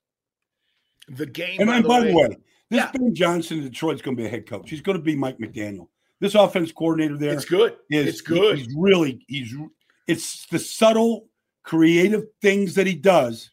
The 1.08 1.24
game. 1.24 1.60
And 1.60 1.68
by, 1.68 1.80
the, 1.80 1.88
way, 1.88 2.10
the 2.10 2.14
way, 2.16 2.36
this 2.70 2.80
yeah. 2.80 2.90
Ben 2.92 3.14
Johnson 3.14 3.58
in 3.58 3.64
Detroit's 3.64 4.02
going 4.02 4.16
to 4.16 4.22
be 4.22 4.26
a 4.26 4.30
head 4.30 4.46
coach. 4.46 4.70
He's 4.70 4.80
going 4.80 4.98
to 4.98 5.02
be 5.02 5.16
Mike 5.16 5.38
McDaniel. 5.38 5.88
This 6.20 6.34
offense 6.34 6.72
coordinator 6.72 7.16
there, 7.16 7.32
it's 7.32 7.44
good. 7.44 7.76
Is, 7.90 8.06
it's 8.08 8.20
good. 8.20 8.58
He's 8.58 8.74
really 8.76 9.24
he's. 9.28 9.54
It's 10.06 10.46
the 10.46 10.58
subtle, 10.58 11.28
creative 11.62 12.24
things 12.42 12.74
that 12.74 12.86
he 12.86 12.94
does 12.94 13.50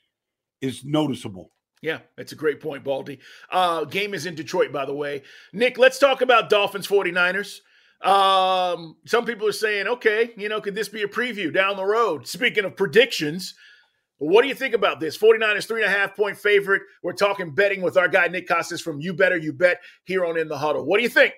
is 0.62 0.84
noticeable. 0.84 1.52
Yeah, 1.82 2.00
that's 2.18 2.32
a 2.32 2.36
great 2.36 2.62
point, 2.62 2.84
Baldy. 2.84 3.20
Uh, 3.52 3.84
game 3.84 4.14
is 4.14 4.26
in 4.26 4.34
Detroit, 4.34 4.72
by 4.72 4.86
the 4.86 4.94
way. 4.94 5.22
Nick, 5.54 5.78
let's 5.78 6.00
talk 6.00 6.22
about 6.22 6.50
Dolphins 6.50 6.88
49ers. 6.88 7.60
Um, 8.02 8.96
some 9.06 9.26
people 9.26 9.48
are 9.48 9.54
saying, 9.54 9.88
okay, 9.88 10.32
you 10.38 10.50
know, 10.50 10.62
could 10.62 10.76
this 10.76 10.90
be 10.90 11.04
a 11.04 11.08
preview 11.08 11.54
down 11.54 11.76
the 11.76 11.86
road? 11.86 12.28
Speaking 12.28 12.66
of 12.66 12.76
predictions, 12.76 13.54
what 14.18 14.42
do 14.42 14.48
you 14.48 14.56
think 14.56 14.74
about 14.74 15.00
this? 15.00 15.18
49ers, 15.18 15.68
three 15.68 15.84
and 15.84 15.94
a 15.94 15.98
half 15.98 16.16
point 16.16 16.38
favorite. 16.38 16.82
We're 17.04 17.14
talking 17.14 17.54
betting 17.54 17.82
with 17.82 17.98
our 17.98 18.08
guy, 18.08 18.28
Nick 18.28 18.48
Kostos 18.48 18.82
from 18.82 19.00
You 19.02 19.14
Better 19.14 19.38
You 19.38 19.54
Bet 19.54 19.80
here 20.06 20.26
on 20.26 20.38
In 20.38 20.48
the 20.48 20.58
Huddle. 20.58 20.86
What 20.86 20.98
do 20.98 21.04
you 21.04 21.10
think? 21.10 21.34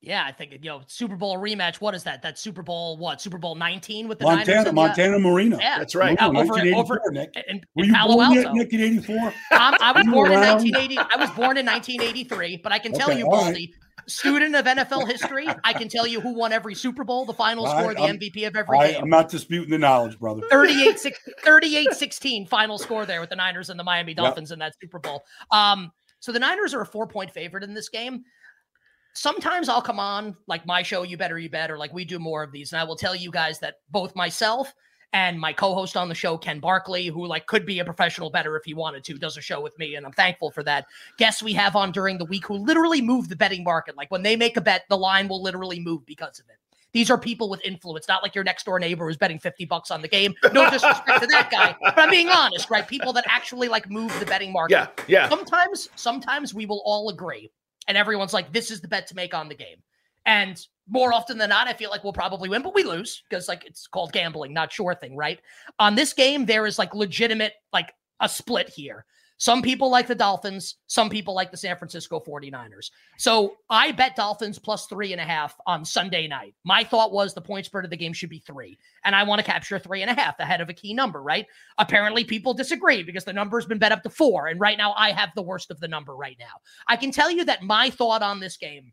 Yeah, 0.00 0.24
I 0.24 0.30
think 0.30 0.52
you 0.52 0.58
know 0.60 0.82
Super 0.86 1.16
Bowl 1.16 1.38
rematch. 1.38 1.80
What 1.80 1.92
is 1.92 2.04
that? 2.04 2.22
That 2.22 2.38
Super 2.38 2.62
Bowl 2.62 2.96
what? 2.98 3.20
Super 3.20 3.36
Bowl 3.36 3.56
nineteen 3.56 4.06
with 4.06 4.20
the 4.20 4.26
Montana, 4.26 4.58
Niners 4.58 4.72
Montana 4.72 5.18
Marino. 5.18 5.58
Yeah, 5.58 5.78
that's 5.78 5.96
right. 5.96 6.16
Uh, 6.20 6.28
over, 6.28 6.54
over 6.74 7.00
Nick. 7.10 7.34
In, 7.48 7.60
Were 7.74 7.84
you 7.84 7.92
Palo 7.92 8.14
born 8.14 8.26
Alto. 8.28 8.50
in 8.50 8.58
1984? 8.58 9.16
Um, 9.16 9.32
I 9.50 9.92
was 9.92 10.06
born 10.06 10.30
in 10.30 10.38
1980. 10.38 10.98
I 10.98 11.16
was 11.18 11.30
born 11.30 11.56
in 11.56 11.66
1983, 11.66 12.60
but 12.62 12.70
I 12.70 12.78
can 12.78 12.92
tell 12.92 13.12
you, 13.12 13.24
Baldy, 13.24 13.52
right. 13.52 13.68
Student 14.06 14.54
of 14.54 14.64
NFL 14.64 15.06
history, 15.06 15.48
I 15.64 15.72
can 15.72 15.88
tell 15.88 16.06
you 16.06 16.20
who 16.20 16.34
won 16.34 16.52
every 16.52 16.74
Super 16.74 17.04
Bowl, 17.04 17.24
the 17.24 17.34
final 17.34 17.66
I, 17.66 17.80
score, 17.80 17.94
the 17.94 18.02
I'm, 18.02 18.18
MVP 18.18 18.46
of 18.46 18.56
every 18.56 18.78
I, 18.78 18.92
game. 18.92 19.02
I'm 19.02 19.10
not 19.10 19.28
disputing 19.28 19.70
the 19.70 19.78
knowledge, 19.78 20.18
brother. 20.18 20.42
38 20.50 20.98
38 21.44 21.92
16 21.92 22.46
final 22.46 22.78
score 22.78 23.06
there 23.06 23.20
with 23.20 23.30
the 23.30 23.36
Niners 23.36 23.70
and 23.70 23.78
the 23.78 23.84
Miami 23.84 24.14
Dolphins 24.14 24.50
yep. 24.50 24.54
in 24.54 24.58
that 24.60 24.74
Super 24.80 24.98
Bowl. 24.98 25.24
Um, 25.50 25.92
so 26.20 26.32
the 26.32 26.38
Niners 26.38 26.74
are 26.74 26.80
a 26.80 26.86
four 26.86 27.06
point 27.06 27.30
favorite 27.30 27.62
in 27.62 27.74
this 27.74 27.88
game 27.88 28.24
sometimes 29.18 29.68
I'll 29.68 29.82
come 29.82 29.98
on 29.98 30.36
like 30.46 30.64
my 30.64 30.82
show, 30.82 31.02
You 31.02 31.16
Better 31.16 31.38
You 31.38 31.50
Bet, 31.50 31.70
or 31.70 31.78
like 31.78 31.92
we 31.92 32.04
do 32.04 32.18
more 32.18 32.42
of 32.42 32.52
these. 32.52 32.72
And 32.72 32.80
I 32.80 32.84
will 32.84 32.96
tell 32.96 33.14
you 33.14 33.30
guys 33.30 33.58
that 33.60 33.76
both 33.90 34.14
myself 34.14 34.72
and 35.12 35.40
my 35.40 35.52
co-host 35.52 35.96
on 35.96 36.08
the 36.08 36.14
show, 36.14 36.36
Ken 36.36 36.60
Barkley, 36.60 37.06
who 37.06 37.26
like 37.26 37.46
could 37.46 37.64
be 37.64 37.78
a 37.78 37.84
professional 37.84 38.30
better 38.30 38.56
if 38.56 38.64
he 38.64 38.74
wanted 38.74 39.04
to, 39.04 39.14
does 39.14 39.36
a 39.36 39.40
show 39.40 39.60
with 39.60 39.78
me, 39.78 39.94
and 39.94 40.04
I'm 40.04 40.12
thankful 40.12 40.50
for 40.50 40.62
that. 40.64 40.86
Guests 41.16 41.42
we 41.42 41.52
have 41.54 41.76
on 41.76 41.92
during 41.92 42.18
the 42.18 42.24
week 42.24 42.46
who 42.46 42.54
literally 42.54 43.00
move 43.00 43.28
the 43.28 43.36
betting 43.36 43.64
market. 43.64 43.96
Like 43.96 44.10
when 44.10 44.22
they 44.22 44.36
make 44.36 44.56
a 44.56 44.60
bet, 44.60 44.84
the 44.88 44.98
line 44.98 45.28
will 45.28 45.42
literally 45.42 45.80
move 45.80 46.04
because 46.04 46.38
of 46.38 46.46
it. 46.48 46.56
These 46.92 47.10
are 47.10 47.18
people 47.18 47.50
with 47.50 47.60
influence, 47.64 48.08
not 48.08 48.22
like 48.22 48.34
your 48.34 48.44
next 48.44 48.64
door 48.64 48.78
neighbor 48.78 49.06
who's 49.06 49.18
betting 49.18 49.38
50 49.38 49.66
bucks 49.66 49.90
on 49.90 50.00
the 50.00 50.08
game. 50.08 50.34
No 50.52 50.70
disrespect 50.70 51.20
to 51.20 51.26
that 51.26 51.50
guy, 51.50 51.76
but 51.80 51.98
I'm 51.98 52.10
being 52.10 52.30
honest, 52.30 52.70
right? 52.70 52.86
People 52.86 53.12
that 53.12 53.24
actually 53.28 53.68
like 53.68 53.90
move 53.90 54.18
the 54.20 54.26
betting 54.26 54.52
market. 54.52 54.72
Yeah, 54.72 54.88
yeah. 55.06 55.28
Sometimes, 55.28 55.90
sometimes 55.96 56.54
we 56.54 56.64
will 56.64 56.82
all 56.84 57.10
agree 57.10 57.50
and 57.88 57.96
everyone's 57.96 58.34
like, 58.34 58.52
this 58.52 58.70
is 58.70 58.80
the 58.80 58.88
bet 58.88 59.06
to 59.08 59.16
make 59.16 59.34
on 59.34 59.48
the 59.48 59.54
game. 59.54 59.82
And 60.26 60.64
more 60.88 61.12
often 61.12 61.38
than 61.38 61.50
not, 61.50 61.68
I 61.68 61.74
feel 61.74 61.90
like 61.90 62.04
we'll 62.04 62.12
probably 62.12 62.48
win, 62.48 62.62
but 62.62 62.74
we 62.74 62.84
lose 62.84 63.22
because 63.28 63.48
like 63.48 63.64
it's 63.64 63.86
called 63.86 64.12
gambling, 64.12 64.52
not 64.52 64.72
sure 64.72 64.94
thing, 64.94 65.16
right? 65.16 65.40
On 65.78 65.94
this 65.94 66.12
game, 66.12 66.46
there 66.46 66.66
is 66.66 66.78
like 66.78 66.94
legitimate, 66.94 67.54
like 67.72 67.92
a 68.20 68.28
split 68.28 68.68
here. 68.68 69.04
Some 69.40 69.62
people 69.62 69.88
like 69.88 70.08
the 70.08 70.16
Dolphins. 70.16 70.74
Some 70.88 71.08
people 71.08 71.32
like 71.32 71.52
the 71.52 71.56
San 71.56 71.76
Francisco 71.76 72.20
49ers. 72.20 72.90
So 73.18 73.54
I 73.70 73.92
bet 73.92 74.16
Dolphins 74.16 74.58
plus 74.58 74.86
three 74.86 75.12
and 75.12 75.20
a 75.20 75.24
half 75.24 75.56
on 75.64 75.84
Sunday 75.84 76.26
night. 76.26 76.54
My 76.64 76.82
thought 76.82 77.12
was 77.12 77.34
the 77.34 77.40
point 77.40 77.64
spread 77.64 77.84
of 77.84 77.90
the 77.90 77.96
game 77.96 78.12
should 78.12 78.30
be 78.30 78.40
three. 78.40 78.76
And 79.04 79.14
I 79.14 79.22
want 79.22 79.38
to 79.38 79.44
capture 79.44 79.78
three 79.78 80.02
and 80.02 80.10
a 80.10 80.20
half 80.20 80.40
ahead 80.40 80.60
of 80.60 80.68
a 80.68 80.74
key 80.74 80.92
number, 80.92 81.22
right? 81.22 81.46
Apparently, 81.78 82.24
people 82.24 82.52
disagree 82.52 83.04
because 83.04 83.24
the 83.24 83.32
number's 83.32 83.64
been 83.64 83.78
bet 83.78 83.92
up 83.92 84.02
to 84.02 84.10
four. 84.10 84.48
And 84.48 84.58
right 84.58 84.76
now, 84.76 84.92
I 84.96 85.12
have 85.12 85.30
the 85.36 85.42
worst 85.42 85.70
of 85.70 85.78
the 85.78 85.88
number 85.88 86.16
right 86.16 86.36
now. 86.40 86.56
I 86.88 86.96
can 86.96 87.12
tell 87.12 87.30
you 87.30 87.44
that 87.44 87.62
my 87.62 87.90
thought 87.90 88.22
on 88.22 88.40
this 88.40 88.56
game 88.56 88.92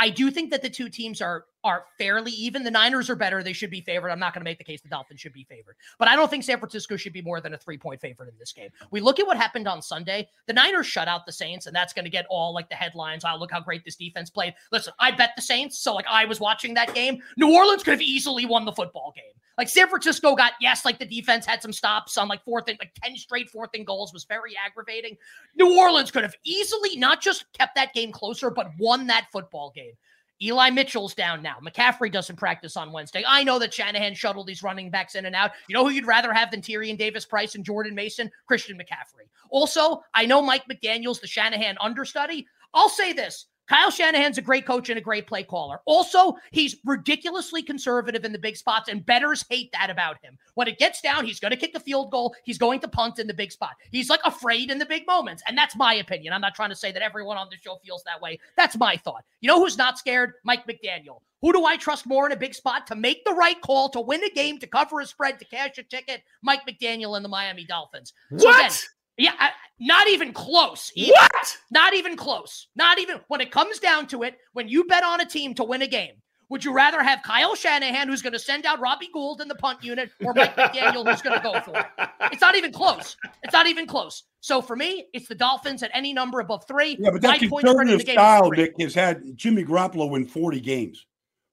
I 0.00 0.08
do 0.08 0.30
think 0.30 0.50
that 0.50 0.62
the 0.62 0.70
two 0.70 0.88
teams 0.88 1.20
are 1.20 1.44
are 1.62 1.84
fairly 1.98 2.32
even. 2.32 2.64
The 2.64 2.70
Niners 2.70 3.10
are 3.10 3.14
better; 3.14 3.42
they 3.42 3.52
should 3.52 3.70
be 3.70 3.82
favored. 3.82 4.10
I'm 4.10 4.18
not 4.18 4.32
going 4.32 4.40
to 4.40 4.50
make 4.50 4.56
the 4.56 4.64
case 4.64 4.80
the 4.80 4.88
Dolphins 4.88 5.20
should 5.20 5.34
be 5.34 5.44
favored, 5.44 5.76
but 5.98 6.08
I 6.08 6.16
don't 6.16 6.30
think 6.30 6.42
San 6.42 6.58
Francisco 6.58 6.96
should 6.96 7.12
be 7.12 7.20
more 7.20 7.40
than 7.40 7.52
a 7.52 7.58
three 7.58 7.76
point 7.76 8.00
favorite 8.00 8.30
in 8.30 8.38
this 8.38 8.52
game. 8.52 8.70
We 8.90 9.00
look 9.00 9.20
at 9.20 9.26
what 9.26 9.36
happened 9.36 9.68
on 9.68 9.82
Sunday. 9.82 10.28
The 10.46 10.54
Niners 10.54 10.86
shut 10.86 11.06
out 11.06 11.26
the 11.26 11.32
Saints, 11.32 11.66
and 11.66 11.76
that's 11.76 11.92
going 11.92 12.06
to 12.06 12.10
get 12.10 12.24
all 12.30 12.54
like 12.54 12.70
the 12.70 12.76
headlines. 12.76 13.24
Oh, 13.26 13.36
look 13.36 13.52
how 13.52 13.60
great 13.60 13.84
this 13.84 13.96
defense 13.96 14.30
played. 14.30 14.54
Listen, 14.72 14.94
I 14.98 15.10
bet 15.10 15.32
the 15.36 15.42
Saints, 15.42 15.78
so 15.78 15.94
like 15.94 16.06
I 16.08 16.24
was 16.24 16.40
watching 16.40 16.72
that 16.74 16.94
game. 16.94 17.22
New 17.36 17.54
Orleans 17.54 17.82
could 17.82 17.92
have 17.92 18.00
easily 18.00 18.46
won 18.46 18.64
the 18.64 18.72
football 18.72 19.12
game. 19.14 19.39
Like 19.60 19.68
San 19.68 19.90
Francisco 19.90 20.34
got 20.34 20.54
yes, 20.58 20.86
like 20.86 20.98
the 20.98 21.04
defense 21.04 21.44
had 21.44 21.60
some 21.60 21.74
stops 21.74 22.16
on 22.16 22.28
like 22.28 22.42
fourth 22.44 22.66
and 22.68 22.78
like 22.78 22.92
10 23.04 23.14
straight 23.18 23.50
fourth 23.50 23.68
and 23.74 23.86
goals 23.86 24.10
was 24.10 24.24
very 24.24 24.54
aggravating. 24.56 25.18
New 25.54 25.78
Orleans 25.78 26.10
could 26.10 26.22
have 26.22 26.34
easily 26.44 26.96
not 26.96 27.20
just 27.20 27.44
kept 27.52 27.74
that 27.74 27.92
game 27.92 28.10
closer, 28.10 28.48
but 28.48 28.70
won 28.78 29.06
that 29.08 29.26
football 29.30 29.70
game. 29.76 29.92
Eli 30.40 30.70
Mitchell's 30.70 31.14
down 31.14 31.42
now. 31.42 31.56
McCaffrey 31.62 32.10
doesn't 32.10 32.36
practice 32.36 32.74
on 32.74 32.90
Wednesday. 32.90 33.22
I 33.28 33.44
know 33.44 33.58
that 33.58 33.74
Shanahan 33.74 34.14
shuttled 34.14 34.46
these 34.46 34.62
running 34.62 34.88
backs 34.88 35.14
in 35.14 35.26
and 35.26 35.36
out. 35.36 35.50
You 35.68 35.74
know 35.74 35.84
who 35.84 35.90
you'd 35.90 36.06
rather 36.06 36.32
have 36.32 36.50
than 36.50 36.62
Tyrion 36.62 36.96
Davis 36.96 37.26
Price 37.26 37.54
and 37.54 37.62
Jordan 37.62 37.94
Mason? 37.94 38.30
Christian 38.46 38.78
McCaffrey. 38.78 39.28
Also, 39.50 40.02
I 40.14 40.24
know 40.24 40.40
Mike 40.40 40.64
McDaniel's 40.72 41.20
the 41.20 41.26
Shanahan 41.26 41.76
understudy. 41.82 42.46
I'll 42.72 42.88
say 42.88 43.12
this 43.12 43.44
Kyle 43.70 43.92
Shanahan's 43.92 44.36
a 44.36 44.42
great 44.42 44.66
coach 44.66 44.88
and 44.88 44.98
a 44.98 45.00
great 45.00 45.28
play 45.28 45.44
caller. 45.44 45.80
Also, 45.84 46.36
he's 46.50 46.74
ridiculously 46.84 47.62
conservative 47.62 48.24
in 48.24 48.32
the 48.32 48.38
big 48.38 48.56
spots, 48.56 48.88
and 48.88 49.06
betters 49.06 49.44
hate 49.48 49.70
that 49.70 49.90
about 49.90 50.16
him. 50.24 50.36
When 50.54 50.66
it 50.66 50.76
gets 50.76 51.00
down, 51.00 51.24
he's 51.24 51.38
going 51.38 51.52
to 51.52 51.56
kick 51.56 51.72
the 51.72 51.78
field 51.78 52.10
goal. 52.10 52.34
He's 52.42 52.58
going 52.58 52.80
to 52.80 52.88
punt 52.88 53.20
in 53.20 53.28
the 53.28 53.32
big 53.32 53.52
spot. 53.52 53.76
He's 53.92 54.10
like 54.10 54.18
afraid 54.24 54.72
in 54.72 54.78
the 54.78 54.86
big 54.86 55.06
moments. 55.06 55.44
And 55.46 55.56
that's 55.56 55.76
my 55.76 55.94
opinion. 55.94 56.32
I'm 56.32 56.40
not 56.40 56.56
trying 56.56 56.70
to 56.70 56.74
say 56.74 56.90
that 56.90 57.00
everyone 57.00 57.36
on 57.36 57.46
the 57.48 57.58
show 57.58 57.76
feels 57.76 58.02
that 58.02 58.20
way. 58.20 58.40
That's 58.56 58.76
my 58.76 58.96
thought. 58.96 59.24
You 59.40 59.46
know 59.46 59.60
who's 59.60 59.78
not 59.78 60.00
scared? 60.00 60.32
Mike 60.42 60.66
McDaniel. 60.66 61.20
Who 61.40 61.52
do 61.52 61.64
I 61.64 61.76
trust 61.76 62.06
more 62.06 62.26
in 62.26 62.32
a 62.32 62.36
big 62.36 62.54
spot 62.54 62.88
to 62.88 62.96
make 62.96 63.24
the 63.24 63.34
right 63.34 63.60
call, 63.60 63.88
to 63.90 64.00
win 64.00 64.24
a 64.24 64.30
game, 64.30 64.58
to 64.58 64.66
cover 64.66 64.98
a 64.98 65.06
spread, 65.06 65.38
to 65.38 65.44
cash 65.44 65.78
a 65.78 65.84
ticket? 65.84 66.22
Mike 66.42 66.66
McDaniel 66.68 67.14
and 67.14 67.24
the 67.24 67.28
Miami 67.28 67.64
Dolphins. 67.64 68.14
What? 68.30 68.66
Again, 68.66 68.78
yeah, 69.20 69.32
I, 69.38 69.50
not 69.78 70.08
even 70.08 70.32
close. 70.32 70.92
What? 70.96 71.58
Not 71.70 71.94
even 71.94 72.16
close. 72.16 72.68
Not 72.76 72.98
even 72.98 73.20
when 73.28 73.40
it 73.40 73.50
comes 73.50 73.78
down 73.78 74.06
to 74.08 74.22
it, 74.22 74.38
when 74.52 74.68
you 74.68 74.84
bet 74.84 75.04
on 75.04 75.20
a 75.20 75.26
team 75.26 75.54
to 75.54 75.64
win 75.64 75.82
a 75.82 75.86
game, 75.86 76.14
would 76.48 76.64
you 76.64 76.72
rather 76.72 77.02
have 77.02 77.22
Kyle 77.22 77.54
Shanahan, 77.54 78.08
who's 78.08 78.22
going 78.22 78.32
to 78.32 78.38
send 78.38 78.66
out 78.66 78.80
Robbie 78.80 79.08
Gould 79.12 79.40
in 79.40 79.46
the 79.46 79.54
punt 79.54 79.84
unit, 79.84 80.10
or 80.24 80.34
Mike 80.34 80.56
McDaniel, 80.56 81.08
who's 81.08 81.22
going 81.22 81.36
to 81.36 81.42
go 81.42 81.60
for 81.60 81.78
it? 81.78 81.86
It's 82.32 82.40
not 82.40 82.56
even 82.56 82.72
close. 82.72 83.16
It's 83.44 83.52
not 83.52 83.68
even 83.68 83.86
close. 83.86 84.24
So 84.40 84.60
for 84.60 84.74
me, 84.74 85.06
it's 85.12 85.28
the 85.28 85.36
Dolphins 85.36 85.82
at 85.82 85.90
any 85.94 86.12
number 86.12 86.40
above 86.40 86.66
three. 86.66 86.96
Yeah, 86.98 87.10
but 87.12 87.22
that 87.22 87.40
My 87.40 87.48
point 87.48 87.68
spread 87.68 87.88
in 87.88 87.98
conservative 87.98 87.98
the 87.98 88.04
game 88.04 88.12
is 88.12 88.20
style. 88.20 88.50
Nick, 88.50 88.74
has 88.80 88.94
had 88.94 89.36
Jimmy 89.36 89.64
Garoppolo 89.64 90.10
win 90.10 90.26
40 90.26 90.60
games. 90.60 91.06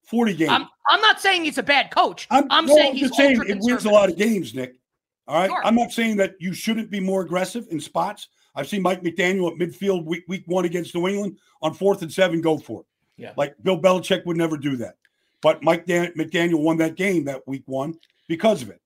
40 0.05 0.33
games. 0.33 0.51
I'm, 0.51 0.67
I'm 0.89 1.01
not 1.01 1.21
saying 1.21 1.43
he's 1.43 1.57
a 1.57 1.63
bad 1.63 1.91
coach. 1.91 2.27
I'm, 2.31 2.47
no, 2.65 2.73
saying 2.73 2.93
he's 2.93 3.09
just 3.09 3.15
saying 3.15 3.41
it 3.47 3.59
wins 3.61 3.85
a 3.85 3.89
lot 3.89 4.09
of 4.09 4.17
games, 4.17 4.55
Nick. 4.55 4.75
All 5.27 5.39
right. 5.39 5.49
Sure. 5.49 5.65
I'm 5.65 5.75
not 5.75 5.91
saying 5.91 6.17
that 6.17 6.35
you 6.39 6.53
shouldn't 6.53 6.89
be 6.89 6.99
more 6.99 7.21
aggressive 7.21 7.67
in 7.69 7.79
spots. 7.79 8.29
I've 8.55 8.67
seen 8.67 8.81
Mike 8.81 9.03
McDaniel 9.03 9.51
at 9.51 9.57
midfield 9.57 10.05
week, 10.05 10.23
week 10.27 10.43
one 10.47 10.65
against 10.65 10.95
New 10.95 11.07
England 11.07 11.37
on 11.61 11.73
fourth 11.73 12.01
and 12.01 12.11
seven, 12.11 12.41
go 12.41 12.57
for 12.57 12.81
it. 12.81 12.87
Yeah. 13.17 13.33
Like 13.35 13.55
Bill 13.63 13.79
Belichick 13.79 14.25
would 14.25 14.37
never 14.37 14.57
do 14.57 14.77
that. 14.77 14.95
But 15.41 15.63
Mike 15.63 15.85
Dan- 15.85 16.13
McDaniel 16.17 16.61
won 16.61 16.77
that 16.77 16.95
game 16.95 17.25
that 17.25 17.47
week 17.47 17.63
one 17.65 17.95
because 18.27 18.61
of 18.61 18.69
it. 18.69 18.81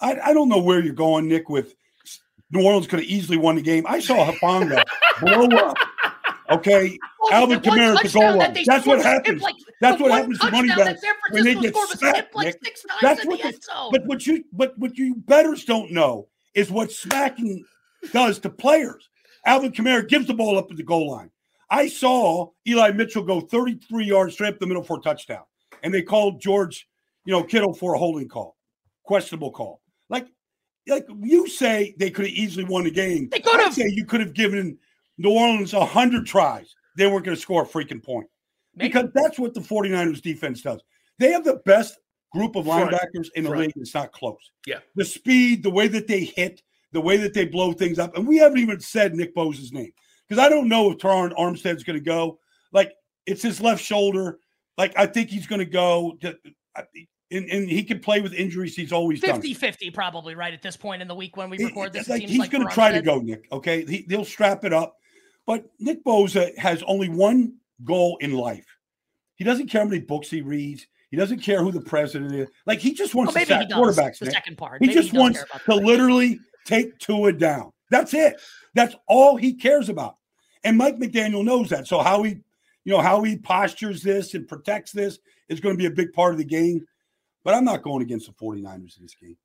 I, 0.00 0.18
I 0.20 0.32
don't 0.34 0.48
know 0.48 0.60
where 0.60 0.80
you're 0.82 0.92
going, 0.92 1.28
Nick, 1.28 1.48
with 1.48 1.74
New 2.50 2.64
Orleans 2.64 2.86
could 2.86 3.00
have 3.00 3.08
easily 3.08 3.38
won 3.38 3.56
the 3.56 3.62
game. 3.62 3.86
I 3.88 4.00
saw 4.00 4.30
Hufanga 4.30 4.82
blow 5.20 5.46
up. 5.58 5.76
Okay. 6.50 6.98
Well, 7.20 7.32
Alvin 7.32 7.60
Kamara 7.60 8.00
to 8.00 8.08
goal 8.12 8.36
line. 8.36 8.56
That's 8.66 8.86
what 8.86 9.02
happens. 9.02 9.42
like- 9.42 9.54
That's 9.80 10.00
what 10.00 10.10
happens 10.12 10.38
to 10.38 10.46
that 10.50 10.52
backs 10.84 11.02
when 11.30 11.44
they 11.44 11.54
get 11.54 11.74
smacked, 11.98 12.34
like 12.34 12.60
That's 13.02 13.24
what 13.26 13.42
the 13.42 13.48
the, 13.52 13.88
but 13.92 14.06
what 14.06 14.26
you 14.26 14.44
but 14.52 14.78
what 14.78 14.96
you 14.96 15.14
betters 15.16 15.64
don't 15.64 15.90
know 15.90 16.28
is 16.54 16.70
what 16.70 16.90
smacking 16.92 17.64
does 18.12 18.38
to 18.40 18.50
players. 18.50 19.08
Alvin 19.44 19.72
Kamara 19.72 20.08
gives 20.08 20.26
the 20.26 20.34
ball 20.34 20.56
up 20.58 20.70
at 20.70 20.76
the 20.76 20.82
goal 20.82 21.10
line. 21.10 21.30
I 21.70 21.88
saw 21.88 22.50
Eli 22.66 22.92
Mitchell 22.92 23.22
go 23.24 23.40
33 23.40 24.04
yards 24.04 24.34
straight 24.34 24.54
up 24.54 24.60
the 24.60 24.66
middle 24.66 24.82
for 24.84 24.98
a 24.98 25.00
touchdown, 25.02 25.42
and 25.82 25.92
they 25.92 26.02
called 26.02 26.40
George, 26.40 26.88
you 27.24 27.32
know, 27.32 27.42
Kittle 27.42 27.74
for 27.74 27.94
a 27.94 27.98
holding 27.98 28.28
call, 28.28 28.56
questionable 29.02 29.50
call. 29.50 29.80
Like, 30.08 30.28
like 30.86 31.06
you 31.22 31.48
say, 31.48 31.94
they 31.98 32.10
could 32.10 32.26
have 32.26 32.34
easily 32.34 32.64
won 32.64 32.84
the 32.84 32.90
game. 32.90 33.28
They 33.30 33.40
could 33.40 33.58
have. 33.60 33.74
say 33.74 33.88
you 33.88 34.04
could 34.04 34.20
have 34.20 34.32
given 34.32 34.78
New 35.18 35.30
Orleans 35.30 35.72
hundred 35.72 36.26
tries. 36.26 36.74
They 36.96 37.06
weren't 37.06 37.24
going 37.24 37.36
to 37.36 37.40
score 37.40 37.62
a 37.62 37.66
freaking 37.66 38.02
point 38.02 38.26
Maybe. 38.74 38.88
because 38.88 39.10
that's 39.14 39.38
what 39.38 39.54
the 39.54 39.60
49ers 39.60 40.22
defense 40.22 40.62
does. 40.62 40.80
They 41.18 41.32
have 41.32 41.44
the 41.44 41.60
best 41.64 41.98
group 42.32 42.56
of 42.56 42.66
linebackers 42.66 43.28
in 43.34 43.44
the 43.44 43.50
Front. 43.50 43.60
league. 43.60 43.72
It's 43.76 43.94
not 43.94 44.12
close. 44.12 44.50
Yeah. 44.66 44.78
The 44.94 45.04
speed, 45.04 45.62
the 45.62 45.70
way 45.70 45.88
that 45.88 46.06
they 46.06 46.24
hit, 46.24 46.62
the 46.92 47.00
way 47.00 47.16
that 47.18 47.34
they 47.34 47.44
blow 47.44 47.72
things 47.72 47.98
up. 47.98 48.16
And 48.16 48.26
we 48.26 48.36
haven't 48.38 48.58
even 48.58 48.80
said 48.80 49.14
Nick 49.14 49.34
Bosa's 49.34 49.72
name 49.72 49.92
because 50.28 50.42
I 50.42 50.48
don't 50.48 50.68
know 50.68 50.90
if 50.90 50.98
Terron 50.98 51.34
Armstead's 51.36 51.84
going 51.84 51.98
to 51.98 52.04
go. 52.04 52.38
Like, 52.72 52.92
it's 53.26 53.42
his 53.42 53.60
left 53.60 53.82
shoulder. 53.82 54.38
Like, 54.78 54.92
I 54.96 55.06
think 55.06 55.30
he's 55.30 55.46
going 55.46 55.60
to 55.60 55.64
go. 55.64 56.16
To, 56.20 56.36
and, 57.30 57.50
and 57.50 57.68
he 57.68 57.82
can 57.82 57.98
play 57.98 58.20
with 58.20 58.32
injuries. 58.34 58.76
He's 58.76 58.92
always 58.92 59.20
done. 59.20 59.34
50 59.34 59.54
50 59.54 59.90
probably 59.90 60.34
right 60.34 60.54
at 60.54 60.62
this 60.62 60.76
point 60.76 61.02
in 61.02 61.08
the 61.08 61.14
week 61.14 61.36
when 61.36 61.50
we 61.50 61.58
record 61.58 61.92
this. 61.92 62.02
it's 62.02 62.10
like 62.10 62.22
he's 62.22 62.38
like 62.38 62.50
going 62.50 62.66
to 62.66 62.72
try 62.72 62.92
to 62.92 63.02
go, 63.02 63.18
Nick. 63.18 63.46
Okay, 63.50 63.84
he, 63.84 64.06
he'll 64.08 64.24
strap 64.24 64.64
it 64.64 64.72
up. 64.72 64.96
But 65.46 65.64
Nick 65.78 66.04
Bosa 66.04 66.56
has 66.58 66.82
only 66.86 67.08
one 67.08 67.54
goal 67.84 68.16
in 68.20 68.32
life. 68.32 68.66
He 69.36 69.44
doesn't 69.44 69.68
care 69.68 69.82
how 69.82 69.88
many 69.88 70.00
books 70.00 70.28
he 70.28 70.40
reads. 70.40 70.86
He 71.10 71.16
doesn't 71.16 71.40
care 71.40 71.62
who 71.62 71.70
the 71.70 71.80
president 71.80 72.34
is. 72.34 72.48
Like 72.66 72.80
he 72.80 72.92
just 72.92 73.14
wants 73.14 73.34
Well, 73.34 73.44
to 73.44 73.54
he 73.54 73.60
sack 73.60 73.70
quarterbacks. 73.70 74.18
The 74.18 74.30
second 74.30 74.58
part. 74.58 74.82
He 74.82 74.88
Maybe 74.88 74.98
just 74.98 75.12
does 75.12 75.20
wants 75.20 75.44
to 75.66 75.74
literally 75.74 76.40
take 76.64 76.98
Tua 76.98 77.32
down. 77.32 77.72
That's 77.90 78.12
it. 78.12 78.40
That's 78.74 78.96
all 79.06 79.36
he 79.36 79.54
cares 79.54 79.88
about. 79.88 80.16
And 80.64 80.76
Mike 80.76 80.96
McDaniel 80.96 81.44
knows 81.44 81.70
that. 81.70 81.86
So 81.86 82.00
how 82.00 82.24
he, 82.24 82.32
you 82.84 82.92
know, 82.92 83.00
how 83.00 83.22
he 83.22 83.36
postures 83.36 84.02
this 84.02 84.34
and 84.34 84.48
protects 84.48 84.90
this 84.90 85.20
is 85.48 85.60
going 85.60 85.74
to 85.74 85.78
be 85.78 85.86
a 85.86 85.90
big 85.90 86.12
part 86.12 86.32
of 86.32 86.38
the 86.38 86.44
game. 86.44 86.84
But 87.44 87.54
I'm 87.54 87.64
not 87.64 87.82
going 87.82 88.02
against 88.02 88.26
the 88.26 88.32
49ers 88.32 88.98
in 88.98 89.04
this 89.04 89.14
game. 89.14 89.36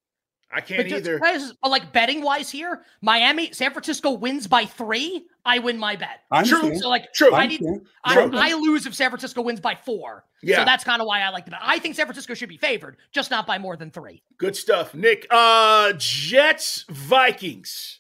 I 0.53 0.61
can't 0.61 0.89
But 0.89 0.97
either. 0.97 1.19
guys, 1.19 1.53
but 1.61 1.69
like 1.69 1.93
betting 1.93 2.21
wise 2.21 2.49
here, 2.49 2.81
Miami, 3.01 3.51
San 3.53 3.71
Francisco 3.71 4.11
wins 4.11 4.47
by 4.47 4.65
three. 4.65 5.25
I 5.45 5.59
win 5.59 5.77
my 5.77 5.95
bet. 5.95 6.19
I 6.29 6.43
True. 6.43 6.57
understand. 6.57 6.81
So 6.81 6.89
like, 6.89 7.13
True. 7.13 7.33
I 7.33 7.43
I 7.43 7.47
need. 7.47 7.61
I, 8.03 8.13
True. 8.13 8.31
I 8.33 8.53
lose 8.53 8.85
if 8.85 8.93
San 8.93 9.09
Francisco 9.09 9.41
wins 9.41 9.59
by 9.59 9.75
four. 9.75 10.25
Yeah. 10.43 10.57
So 10.57 10.65
that's 10.65 10.83
kind 10.83 11.01
of 11.01 11.07
why 11.07 11.21
I 11.21 11.29
like 11.29 11.45
the 11.45 11.51
bet. 11.51 11.61
I 11.63 11.79
think 11.79 11.95
San 11.95 12.05
Francisco 12.05 12.33
should 12.33 12.49
be 12.49 12.57
favored, 12.57 12.97
just 13.11 13.31
not 13.31 13.47
by 13.47 13.57
more 13.59 13.77
than 13.77 13.91
three. 13.91 14.23
Good 14.37 14.55
stuff, 14.55 14.93
Nick. 14.93 15.25
Uh 15.31 15.93
Jets 15.97 16.85
Vikings. 16.89 17.99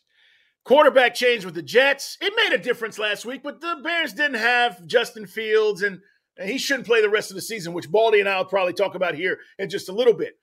Quarterback 0.63 1.15
change 1.15 1.43
with 1.43 1.55
the 1.55 1.63
Jets. 1.63 2.17
It 2.21 2.33
made 2.35 2.53
a 2.53 2.61
difference 2.61 2.99
last 2.99 3.25
week, 3.25 3.41
but 3.41 3.61
the 3.61 3.79
Bears 3.83 4.13
didn't 4.13 4.39
have 4.39 4.85
Justin 4.85 5.25
Fields, 5.25 5.81
and 5.81 6.01
and 6.37 6.49
he 6.49 6.57
shouldn't 6.59 6.85
play 6.85 7.01
the 7.01 7.09
rest 7.09 7.31
of 7.31 7.35
the 7.35 7.41
season, 7.41 7.73
which 7.73 7.89
Baldy 7.89 8.19
and 8.19 8.29
I 8.29 8.37
will 8.37 8.45
probably 8.45 8.73
talk 8.73 8.93
about 8.95 9.15
here 9.15 9.39
in 9.57 9.69
just 9.69 9.89
a 9.89 9.91
little 9.93 10.13
bit. 10.13 10.37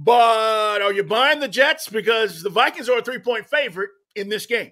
But 0.00 0.80
are 0.80 0.92
you 0.92 1.02
buying 1.02 1.40
the 1.40 1.48
Jets 1.48 1.88
because 1.88 2.40
the 2.40 2.50
Vikings 2.50 2.88
are 2.88 2.98
a 2.98 3.02
three 3.02 3.18
point 3.18 3.46
favorite 3.46 3.90
in 4.14 4.28
this 4.28 4.46
game? 4.46 4.70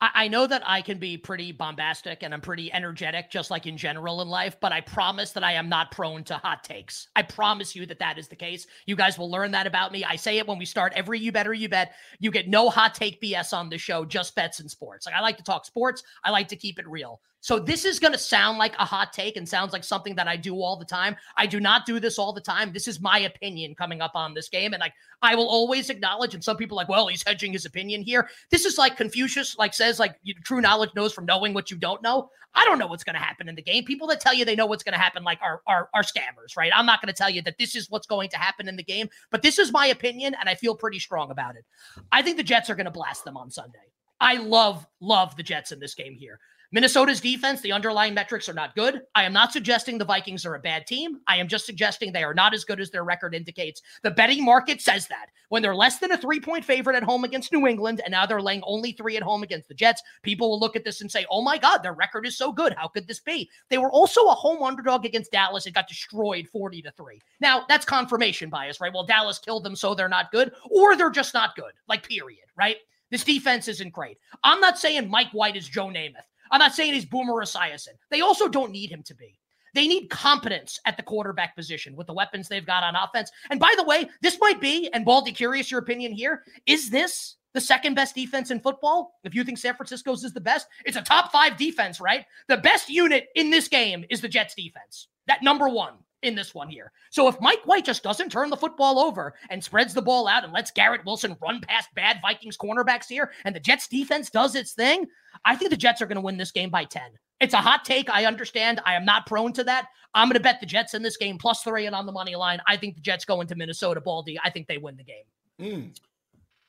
I, 0.00 0.28
know 0.28 0.46
that 0.46 0.62
I 0.66 0.82
can 0.82 0.98
be 0.98 1.16
pretty 1.16 1.52
bombastic 1.52 2.22
and 2.22 2.34
I'm 2.34 2.40
pretty 2.40 2.70
energetic, 2.70 3.30
just 3.30 3.50
like 3.50 3.64
in 3.66 3.78
general 3.78 4.20
in 4.20 4.28
life, 4.28 4.56
but 4.60 4.72
I 4.72 4.82
promise 4.82 5.30
that 5.30 5.44
I 5.44 5.52
am 5.52 5.68
not 5.68 5.92
prone 5.92 6.24
to 6.24 6.34
hot 6.34 6.62
takes. 6.62 7.08
I 7.16 7.22
promise 7.22 7.74
you 7.74 7.86
that 7.86 8.00
that 8.00 8.18
is 8.18 8.28
the 8.28 8.36
case. 8.36 8.66
You 8.84 8.96
guys 8.96 9.16
will 9.16 9.30
learn 9.30 9.52
that 9.52 9.66
about 9.66 9.92
me. 9.92 10.04
I 10.04 10.16
say 10.16 10.36
it 10.38 10.46
when 10.46 10.58
we 10.58 10.66
start 10.66 10.92
every 10.94 11.20
You 11.20 11.32
Better 11.32 11.54
You 11.54 11.70
Bet. 11.70 11.94
You 12.18 12.30
get 12.30 12.48
no 12.48 12.68
hot 12.68 12.94
take 12.94 13.22
BS 13.22 13.54
on 13.54 13.70
the 13.70 13.78
show, 13.78 14.04
just 14.04 14.34
bets 14.34 14.60
and 14.60 14.70
sports. 14.70 15.06
Like 15.06 15.14
I 15.14 15.20
like 15.20 15.38
to 15.38 15.44
talk 15.44 15.64
sports, 15.64 16.02
I 16.22 16.30
like 16.30 16.48
to 16.48 16.56
keep 16.56 16.78
it 16.78 16.88
real. 16.88 17.20
So 17.44 17.58
this 17.58 17.84
is 17.84 17.98
going 17.98 18.14
to 18.14 18.18
sound 18.18 18.56
like 18.56 18.74
a 18.78 18.86
hot 18.86 19.12
take 19.12 19.36
and 19.36 19.46
sounds 19.46 19.74
like 19.74 19.84
something 19.84 20.14
that 20.14 20.26
I 20.26 20.34
do 20.34 20.62
all 20.62 20.78
the 20.78 20.84
time. 20.86 21.14
I 21.36 21.44
do 21.44 21.60
not 21.60 21.84
do 21.84 22.00
this 22.00 22.18
all 22.18 22.32
the 22.32 22.40
time. 22.40 22.72
This 22.72 22.88
is 22.88 23.02
my 23.02 23.18
opinion 23.18 23.74
coming 23.74 24.00
up 24.00 24.12
on 24.14 24.32
this 24.32 24.48
game. 24.48 24.72
And 24.72 24.80
like 24.80 24.94
I 25.20 25.34
will 25.34 25.46
always 25.46 25.90
acknowledge, 25.90 26.32
and 26.32 26.42
some 26.42 26.56
people 26.56 26.74
like, 26.74 26.88
well, 26.88 27.06
he's 27.06 27.22
hedging 27.22 27.52
his 27.52 27.66
opinion 27.66 28.00
here. 28.00 28.30
This 28.50 28.64
is 28.64 28.78
like 28.78 28.96
Confucius, 28.96 29.58
like 29.58 29.74
says, 29.74 29.98
like 29.98 30.16
true 30.42 30.62
knowledge 30.62 30.88
knows 30.96 31.12
from 31.12 31.26
knowing 31.26 31.52
what 31.52 31.70
you 31.70 31.76
don't 31.76 32.02
know. 32.02 32.30
I 32.54 32.64
don't 32.64 32.78
know 32.78 32.86
what's 32.86 33.04
going 33.04 33.16
to 33.16 33.20
happen 33.20 33.46
in 33.46 33.56
the 33.56 33.62
game. 33.62 33.84
People 33.84 34.06
that 34.06 34.20
tell 34.20 34.32
you 34.32 34.46
they 34.46 34.56
know 34.56 34.64
what's 34.64 34.82
going 34.82 34.94
to 34.94 34.98
happen, 34.98 35.22
like 35.22 35.40
are, 35.42 35.60
are 35.66 35.90
are 35.92 36.02
scammers, 36.02 36.56
right? 36.56 36.72
I'm 36.74 36.86
not 36.86 37.02
going 37.02 37.12
to 37.12 37.18
tell 37.18 37.28
you 37.28 37.42
that 37.42 37.58
this 37.58 37.76
is 37.76 37.90
what's 37.90 38.06
going 38.06 38.30
to 38.30 38.38
happen 38.38 38.68
in 38.68 38.76
the 38.76 38.82
game, 38.82 39.10
but 39.30 39.42
this 39.42 39.58
is 39.58 39.70
my 39.70 39.88
opinion, 39.88 40.34
and 40.40 40.48
I 40.48 40.54
feel 40.54 40.74
pretty 40.74 40.98
strong 40.98 41.30
about 41.30 41.56
it. 41.56 41.66
I 42.10 42.22
think 42.22 42.38
the 42.38 42.42
Jets 42.42 42.70
are 42.70 42.74
going 42.74 42.86
to 42.86 42.90
blast 42.90 43.22
them 43.26 43.36
on 43.36 43.50
Sunday. 43.50 43.84
I 44.18 44.38
love 44.38 44.86
love 45.02 45.36
the 45.36 45.42
Jets 45.42 45.72
in 45.72 45.78
this 45.78 45.94
game 45.94 46.14
here. 46.14 46.40
Minnesota's 46.74 47.20
defense, 47.20 47.60
the 47.60 47.70
underlying 47.70 48.14
metrics 48.14 48.48
are 48.48 48.52
not 48.52 48.74
good. 48.74 49.02
I 49.14 49.22
am 49.22 49.32
not 49.32 49.52
suggesting 49.52 49.96
the 49.96 50.04
Vikings 50.04 50.44
are 50.44 50.56
a 50.56 50.58
bad 50.58 50.88
team. 50.88 51.20
I 51.28 51.36
am 51.36 51.46
just 51.46 51.66
suggesting 51.66 52.12
they 52.12 52.24
are 52.24 52.34
not 52.34 52.52
as 52.52 52.64
good 52.64 52.80
as 52.80 52.90
their 52.90 53.04
record 53.04 53.32
indicates. 53.32 53.80
The 54.02 54.10
betting 54.10 54.44
market 54.44 54.82
says 54.82 55.06
that. 55.06 55.26
When 55.50 55.62
they're 55.62 55.76
less 55.76 56.00
than 56.00 56.10
a 56.10 56.18
three 56.18 56.40
point 56.40 56.64
favorite 56.64 56.96
at 56.96 57.04
home 57.04 57.22
against 57.22 57.52
New 57.52 57.68
England, 57.68 58.00
and 58.04 58.10
now 58.10 58.26
they're 58.26 58.42
laying 58.42 58.60
only 58.64 58.90
three 58.90 59.16
at 59.16 59.22
home 59.22 59.44
against 59.44 59.68
the 59.68 59.74
Jets, 59.74 60.02
people 60.24 60.50
will 60.50 60.58
look 60.58 60.74
at 60.74 60.82
this 60.82 61.00
and 61.00 61.08
say, 61.08 61.24
oh 61.30 61.42
my 61.42 61.58
God, 61.58 61.78
their 61.78 61.92
record 61.92 62.26
is 62.26 62.36
so 62.36 62.50
good. 62.50 62.74
How 62.76 62.88
could 62.88 63.06
this 63.06 63.20
be? 63.20 63.48
They 63.68 63.78
were 63.78 63.92
also 63.92 64.26
a 64.26 64.34
home 64.34 64.64
underdog 64.64 65.04
against 65.04 65.30
Dallas 65.30 65.66
and 65.66 65.74
got 65.76 65.86
destroyed 65.86 66.48
40 66.48 66.82
to 66.82 66.90
3. 66.90 67.20
Now, 67.38 67.66
that's 67.68 67.84
confirmation 67.84 68.50
bias, 68.50 68.80
right? 68.80 68.92
Well, 68.92 69.06
Dallas 69.06 69.38
killed 69.38 69.62
them, 69.62 69.76
so 69.76 69.94
they're 69.94 70.08
not 70.08 70.32
good, 70.32 70.50
or 70.72 70.96
they're 70.96 71.08
just 71.10 71.34
not 71.34 71.54
good, 71.54 71.74
like, 71.88 72.08
period, 72.08 72.46
right? 72.56 72.78
This 73.12 73.22
defense 73.22 73.68
isn't 73.68 73.92
great. 73.92 74.18
I'm 74.42 74.58
not 74.58 74.76
saying 74.76 75.08
Mike 75.08 75.30
White 75.30 75.54
is 75.54 75.68
Joe 75.68 75.86
Namath. 75.86 76.26
I'm 76.50 76.58
not 76.58 76.74
saying 76.74 76.94
he's 76.94 77.04
Boomer 77.04 77.34
Esiason. 77.34 77.94
They 78.10 78.20
also 78.20 78.48
don't 78.48 78.72
need 78.72 78.90
him 78.90 79.02
to 79.04 79.14
be. 79.14 79.38
They 79.74 79.88
need 79.88 80.08
competence 80.08 80.78
at 80.86 80.96
the 80.96 81.02
quarterback 81.02 81.56
position 81.56 81.96
with 81.96 82.06
the 82.06 82.14
weapons 82.14 82.48
they've 82.48 82.64
got 82.64 82.84
on 82.84 82.94
offense. 82.94 83.30
And 83.50 83.58
by 83.58 83.74
the 83.76 83.84
way, 83.84 84.08
this 84.22 84.38
might 84.40 84.60
be, 84.60 84.88
and 84.92 85.04
Baldy, 85.04 85.32
curious 85.32 85.70
your 85.70 85.80
opinion 85.80 86.12
here, 86.12 86.44
is 86.64 86.90
this 86.90 87.36
the 87.54 87.60
second 87.60 87.94
best 87.94 88.14
defense 88.14 88.52
in 88.52 88.60
football? 88.60 89.18
If 89.24 89.34
you 89.34 89.42
think 89.42 89.58
San 89.58 89.74
Francisco's 89.74 90.22
is 90.22 90.32
the 90.32 90.40
best, 90.40 90.68
it's 90.84 90.96
a 90.96 91.02
top 91.02 91.32
five 91.32 91.56
defense, 91.56 92.00
right? 92.00 92.24
The 92.46 92.58
best 92.58 92.88
unit 92.88 93.28
in 93.34 93.50
this 93.50 93.66
game 93.66 94.04
is 94.10 94.20
the 94.20 94.28
Jets 94.28 94.54
defense. 94.54 95.08
That 95.26 95.42
number 95.42 95.68
one 95.68 95.94
in 96.24 96.34
this 96.34 96.54
one 96.54 96.68
here. 96.68 96.90
So 97.10 97.28
if 97.28 97.40
Mike 97.40 97.64
White 97.64 97.84
just 97.84 98.02
doesn't 98.02 98.30
turn 98.30 98.50
the 98.50 98.56
football 98.56 98.98
over 98.98 99.34
and 99.50 99.62
spreads 99.62 99.94
the 99.94 100.02
ball 100.02 100.26
out 100.26 100.44
and 100.44 100.52
lets 100.52 100.70
Garrett 100.70 101.04
Wilson 101.04 101.36
run 101.40 101.60
past 101.60 101.88
bad 101.94 102.18
Vikings 102.22 102.56
cornerbacks 102.56 103.06
here 103.06 103.30
and 103.44 103.54
the 103.54 103.60
Jets 103.60 103.88
defense 103.88 104.30
does 104.30 104.54
its 104.54 104.72
thing, 104.72 105.06
I 105.44 105.56
think 105.56 105.70
the 105.70 105.76
Jets 105.76 106.02
are 106.02 106.06
going 106.06 106.16
to 106.16 106.22
win 106.22 106.36
this 106.36 106.50
game 106.50 106.70
by 106.70 106.84
10. 106.84 107.02
It's 107.40 107.54
a 107.54 107.58
hot 107.58 107.84
take. 107.84 108.08
I 108.10 108.24
understand. 108.24 108.80
I 108.84 108.94
am 108.94 109.04
not 109.04 109.26
prone 109.26 109.52
to 109.54 109.64
that. 109.64 109.86
I'm 110.14 110.28
going 110.28 110.34
to 110.34 110.40
bet 110.40 110.60
the 110.60 110.66
Jets 110.66 110.94
in 110.94 111.02
this 111.02 111.16
game 111.16 111.38
plus 111.38 111.62
three 111.62 111.86
and 111.86 111.94
on 111.94 112.06
the 112.06 112.12
money 112.12 112.36
line. 112.36 112.60
I 112.66 112.76
think 112.76 112.94
the 112.94 113.00
Jets 113.00 113.24
go 113.24 113.40
into 113.40 113.56
Minnesota, 113.56 114.00
Baldy. 114.00 114.38
I 114.42 114.50
think 114.50 114.66
they 114.66 114.78
win 114.78 114.96
the 114.96 115.04
game. 115.04 115.24
Mm. 115.60 115.98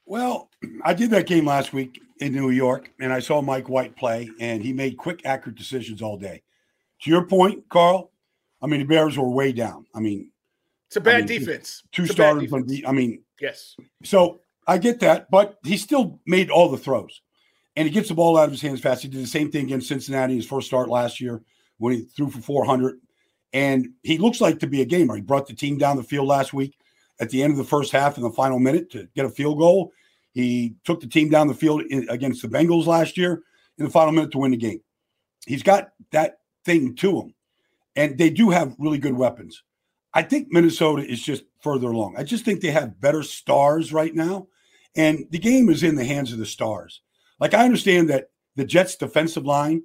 Well, 0.05 0.49
I 0.83 0.93
did 0.93 1.11
that 1.11 1.27
game 1.27 1.45
last 1.45 1.73
week 1.73 2.01
in 2.19 2.33
New 2.33 2.49
York, 2.49 2.91
and 2.99 3.13
I 3.13 3.19
saw 3.19 3.41
Mike 3.41 3.69
White 3.69 3.95
play, 3.95 4.29
and 4.39 4.61
he 4.61 4.73
made 4.73 4.97
quick, 4.97 5.21
accurate 5.25 5.57
decisions 5.57 6.01
all 6.01 6.17
day. 6.17 6.41
To 7.01 7.09
your 7.09 7.25
point, 7.25 7.67
Carl, 7.69 8.11
I 8.61 8.67
mean, 8.67 8.79
the 8.79 8.85
Bears 8.85 9.17
were 9.17 9.29
way 9.29 9.51
down. 9.51 9.85
I 9.93 9.99
mean, 9.99 10.31
it's 10.87 10.95
a 10.95 11.01
bad 11.01 11.15
I 11.15 11.17
mean, 11.19 11.27
defense. 11.27 11.83
Two 11.91 12.03
It's 12.03 12.13
starters 12.13 12.49
from 12.49 12.65
the, 12.67 12.85
I 12.85 12.91
mean, 12.91 13.21
Yes. 13.39 13.75
so 14.03 14.39
I 14.67 14.77
get 14.77 14.99
that, 15.01 15.29
but 15.29 15.57
he 15.63 15.77
still 15.77 16.19
made 16.25 16.49
all 16.49 16.69
the 16.69 16.77
throws. 16.77 17.21
And 17.75 17.87
he 17.87 17.93
gets 17.93 18.07
the 18.07 18.15
ball 18.15 18.37
out 18.37 18.45
of 18.45 18.51
his 18.51 18.61
hands 18.61 18.79
fast. 18.79 19.01
He 19.01 19.09
did 19.09 19.21
the 19.21 19.27
same 19.27 19.51
thing 19.51 19.65
against 19.65 19.89
Cincinnati 19.89 20.33
in 20.33 20.39
his 20.39 20.47
first 20.47 20.67
start 20.67 20.87
last 20.87 21.19
year 21.19 21.41
when 21.77 21.93
he 21.93 22.03
threw 22.03 22.29
for 22.29 22.39
400. 22.39 22.99
And 23.51 23.89
he 24.03 24.17
looks 24.17 24.39
like 24.39 24.59
to 24.59 24.67
be 24.67 24.81
a 24.81 24.85
gamer. 24.85 25.15
He 25.15 25.21
brought 25.21 25.47
the 25.47 25.53
team 25.53 25.77
down 25.77 25.97
the 25.97 26.03
field 26.03 26.27
last 26.27 26.53
week 26.53 26.77
at 27.19 27.29
the 27.29 27.43
end 27.43 27.51
of 27.51 27.57
the 27.57 27.63
first 27.65 27.91
half 27.91 28.17
in 28.17 28.23
the 28.23 28.29
final 28.29 28.59
minute 28.59 28.89
to 28.91 29.07
get 29.15 29.25
a 29.25 29.29
field 29.29 29.59
goal. 29.59 29.91
He 30.33 30.75
took 30.83 31.01
the 31.01 31.07
team 31.07 31.29
down 31.29 31.47
the 31.47 31.53
field 31.53 31.83
in, 31.89 32.07
against 32.09 32.41
the 32.41 32.47
Bengals 32.47 32.85
last 32.85 33.17
year 33.17 33.43
in 33.77 33.85
the 33.85 33.91
final 33.91 34.11
minute 34.13 34.31
to 34.31 34.37
win 34.37 34.51
the 34.51 34.57
game. 34.57 34.81
He's 35.45 35.63
got 35.63 35.89
that 36.11 36.39
thing 36.63 36.95
to 36.95 37.21
him. 37.21 37.33
And 37.95 38.17
they 38.17 38.29
do 38.29 38.49
have 38.49 38.75
really 38.77 38.97
good 38.97 39.13
weapons. 39.13 39.63
I 40.13 40.21
think 40.21 40.47
Minnesota 40.49 41.03
is 41.03 41.21
just 41.21 41.43
further 41.61 41.87
along. 41.87 42.15
I 42.17 42.23
just 42.23 42.45
think 42.45 42.61
they 42.61 42.71
have 42.71 42.99
better 42.99 43.23
stars 43.23 43.91
right 43.91 44.13
now. 44.13 44.47
And 44.95 45.25
the 45.29 45.39
game 45.39 45.69
is 45.69 45.83
in 45.83 45.95
the 45.95 46.05
hands 46.05 46.31
of 46.31 46.39
the 46.39 46.45
stars. 46.45 47.01
Like 47.39 47.53
I 47.53 47.65
understand 47.65 48.09
that 48.09 48.29
the 48.55 48.63
Jets' 48.63 48.95
defensive 48.95 49.45
line 49.45 49.83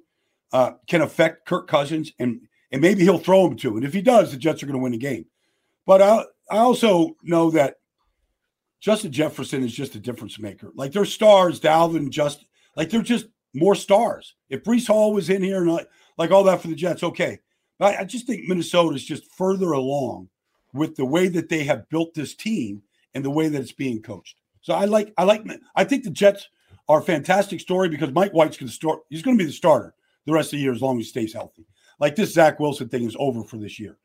uh, 0.53 0.71
can 0.87 1.01
affect 1.01 1.45
Kirk 1.45 1.67
Cousins, 1.67 2.13
and 2.19 2.41
and 2.71 2.81
maybe 2.81 3.03
he'll 3.03 3.17
throw 3.17 3.45
him 3.45 3.57
to. 3.57 3.75
And 3.75 3.85
if 3.85 3.93
he 3.93 4.01
does, 4.01 4.31
the 4.31 4.37
Jets 4.37 4.63
are 4.63 4.65
going 4.65 4.79
to 4.79 4.83
win 4.83 4.93
the 4.93 4.97
game. 4.97 5.25
But 5.85 6.01
I 6.01 6.23
I 6.49 6.57
also 6.59 7.15
know 7.23 7.51
that 7.51 7.75
Justin 8.79 9.11
Jefferson 9.11 9.63
is 9.63 9.73
just 9.73 9.95
a 9.95 9.99
difference 9.99 10.39
maker. 10.39 10.71
Like 10.75 10.91
their 10.91 11.05
stars, 11.05 11.59
Dalvin, 11.59 12.09
just 12.09 12.45
like 12.75 12.89
they're 12.89 13.01
just 13.01 13.27
more 13.53 13.75
stars. 13.75 14.35
If 14.49 14.63
Breece 14.63 14.87
Hall 14.87 15.13
was 15.13 15.29
in 15.29 15.43
here 15.43 15.61
and 15.61 15.71
like, 15.71 15.87
like 16.17 16.31
all 16.31 16.43
that 16.45 16.61
for 16.61 16.67
the 16.67 16.75
Jets, 16.75 17.03
okay. 17.03 17.39
I, 17.81 17.97
I 17.97 18.03
just 18.05 18.27
think 18.27 18.47
Minnesota 18.47 18.95
is 18.95 19.05
just 19.05 19.31
further 19.35 19.71
along 19.71 20.29
with 20.73 20.95
the 20.95 21.05
way 21.05 21.27
that 21.29 21.49
they 21.49 21.63
have 21.63 21.89
built 21.89 22.13
this 22.13 22.35
team 22.35 22.83
and 23.13 23.25
the 23.25 23.31
way 23.31 23.47
that 23.49 23.61
it's 23.61 23.71
being 23.71 24.01
coached. 24.01 24.37
So 24.61 24.73
I 24.73 24.85
like 24.85 25.13
I 25.17 25.23
like 25.23 25.43
I 25.75 25.83
think 25.83 26.03
the 26.03 26.11
Jets 26.11 26.47
are 26.87 26.99
a 26.99 27.03
fantastic 27.03 27.59
story 27.59 27.89
because 27.89 28.11
Mike 28.11 28.31
White's 28.31 28.57
going 28.57 28.67
to 28.67 28.73
start. 28.73 28.99
He's 29.09 29.21
going 29.21 29.37
to 29.37 29.43
be 29.43 29.47
the 29.47 29.53
starter 29.53 29.93
the 30.25 30.33
rest 30.33 30.53
of 30.53 30.57
the 30.57 30.63
year 30.63 30.73
as 30.73 30.81
long 30.81 30.99
as 30.99 31.05
he 31.05 31.09
stays 31.09 31.33
healthy. 31.33 31.65
Like 31.99 32.15
this 32.15 32.33
Zach 32.33 32.59
Wilson 32.59 32.89
thing 32.89 33.05
is 33.05 33.15
over 33.19 33.43
for 33.43 33.57
this 33.57 33.79
year. 33.79 33.97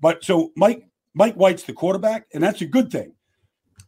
But 0.00 0.24
so 0.24 0.52
Mike 0.56 0.88
Mike 1.14 1.34
White's 1.34 1.64
the 1.64 1.72
quarterback, 1.72 2.26
and 2.32 2.42
that's 2.42 2.62
a 2.62 2.66
good 2.66 2.90
thing. 2.90 3.14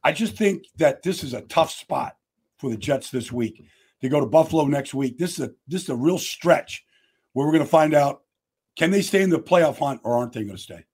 I 0.02 0.12
just 0.12 0.36
think 0.36 0.64
that 0.76 1.02
this 1.02 1.22
is 1.22 1.34
a 1.34 1.42
tough 1.42 1.70
spot 1.70 2.16
for 2.56 2.70
the 2.70 2.76
Jets 2.76 3.10
this 3.10 3.30
week. 3.30 3.64
They 4.00 4.08
go 4.08 4.20
to 4.20 4.26
Buffalo 4.26 4.64
next 4.66 4.94
week. 4.94 5.18
This 5.18 5.38
is 5.38 5.40
a 5.40 5.50
this 5.68 5.82
is 5.82 5.88
a 5.90 5.96
real 5.96 6.18
stretch 6.18 6.84
where 7.32 7.46
we're 7.46 7.52
going 7.52 7.64
to 7.64 7.70
find 7.70 7.94
out 7.94 8.22
can 8.76 8.90
they 8.90 9.02
stay 9.02 9.22
in 9.22 9.30
the 9.30 9.38
playoff 9.38 9.78
hunt 9.78 10.00
or 10.04 10.16
aren't 10.16 10.32
they 10.32 10.44
going 10.44 10.56
to 10.56 10.62
stay? 10.62 10.84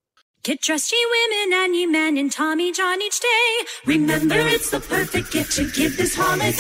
Get 0.47 0.61
dressed, 0.61 0.93
ye 0.93 1.07
women 1.11 1.59
and 1.59 1.75
ye 1.75 1.87
men 1.87 2.17
in 2.17 2.31
Tommy 2.31 2.71
John 2.71 3.03
each 3.03 3.19
day. 3.19 3.67
Remember, 3.85 4.37
it's 4.37 4.71
the 4.71 4.79
perfect 4.79 5.33
gift 5.33 5.57
to 5.57 5.69
give 5.73 5.97
this 5.97 6.15
holiday. 6.17 6.53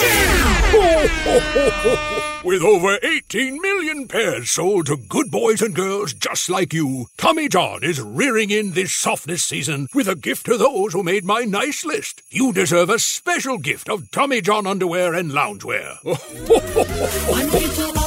With 2.44 2.62
over 2.62 2.98
18 3.00 3.60
million 3.60 4.08
pairs 4.08 4.50
sold 4.50 4.86
to 4.86 4.96
good 4.96 5.30
boys 5.30 5.62
and 5.62 5.72
girls 5.72 6.14
just 6.14 6.50
like 6.50 6.72
you, 6.72 7.06
Tommy 7.16 7.48
John 7.48 7.84
is 7.84 8.00
rearing 8.00 8.50
in 8.50 8.72
this 8.72 8.92
softness 8.92 9.44
season 9.44 9.86
with 9.94 10.08
a 10.08 10.16
gift 10.16 10.46
to 10.46 10.56
those 10.56 10.92
who 10.92 11.04
made 11.04 11.24
my 11.24 11.42
nice 11.42 11.84
list. 11.84 12.22
You 12.28 12.52
deserve 12.52 12.90
a 12.90 12.98
special 12.98 13.58
gift 13.58 13.88
of 13.88 14.10
Tommy 14.10 14.40
John 14.40 14.66
underwear 14.66 15.14
and 15.14 15.30
loungewear. 15.30 15.98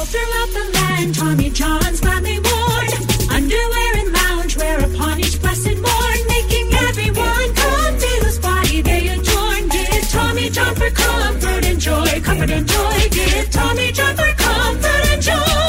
and. 12.42 12.68
Give 13.10 13.50
Tommy 13.50 13.92
comfort 13.92 15.06
and 15.10 15.22
joy. 15.22 15.60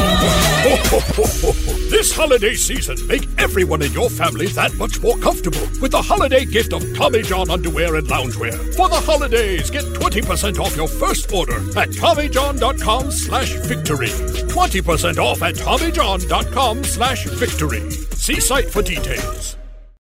this 1.90 2.14
holiday 2.16 2.54
season, 2.54 2.96
make 3.08 3.28
everyone 3.38 3.82
in 3.82 3.92
your 3.94 4.10
family 4.10 4.48
that 4.48 4.74
much 4.76 5.02
more 5.02 5.18
comfortable 5.18 5.68
with 5.82 5.92
the 5.92 6.02
holiday 6.02 6.46
gift 6.46 6.74
of 6.74 6.84
Tommy 6.96 7.24
John 7.24 7.50
underwear 7.50 7.96
and 7.96 8.08
loungewear. 8.08 8.54
For 8.76 8.90
the 8.90 8.96
holidays, 8.96 9.70
get 9.72 9.84
20% 9.86 10.60
off 10.60 10.76
your 10.76 10.88
first 10.88 11.32
order 11.34 11.58
at 11.78 11.90
TommyJohn.com 11.90 13.12
slash 13.12 13.54
victory. 13.66 14.10
20% 14.10 15.18
off 15.18 15.42
at 15.42 15.56
TommyJohn.com 15.56 16.84
slash 16.84 17.26
victory. 17.26 17.90
See 17.92 18.40
site 18.40 18.70
for 18.70 18.82
details. 18.82 19.58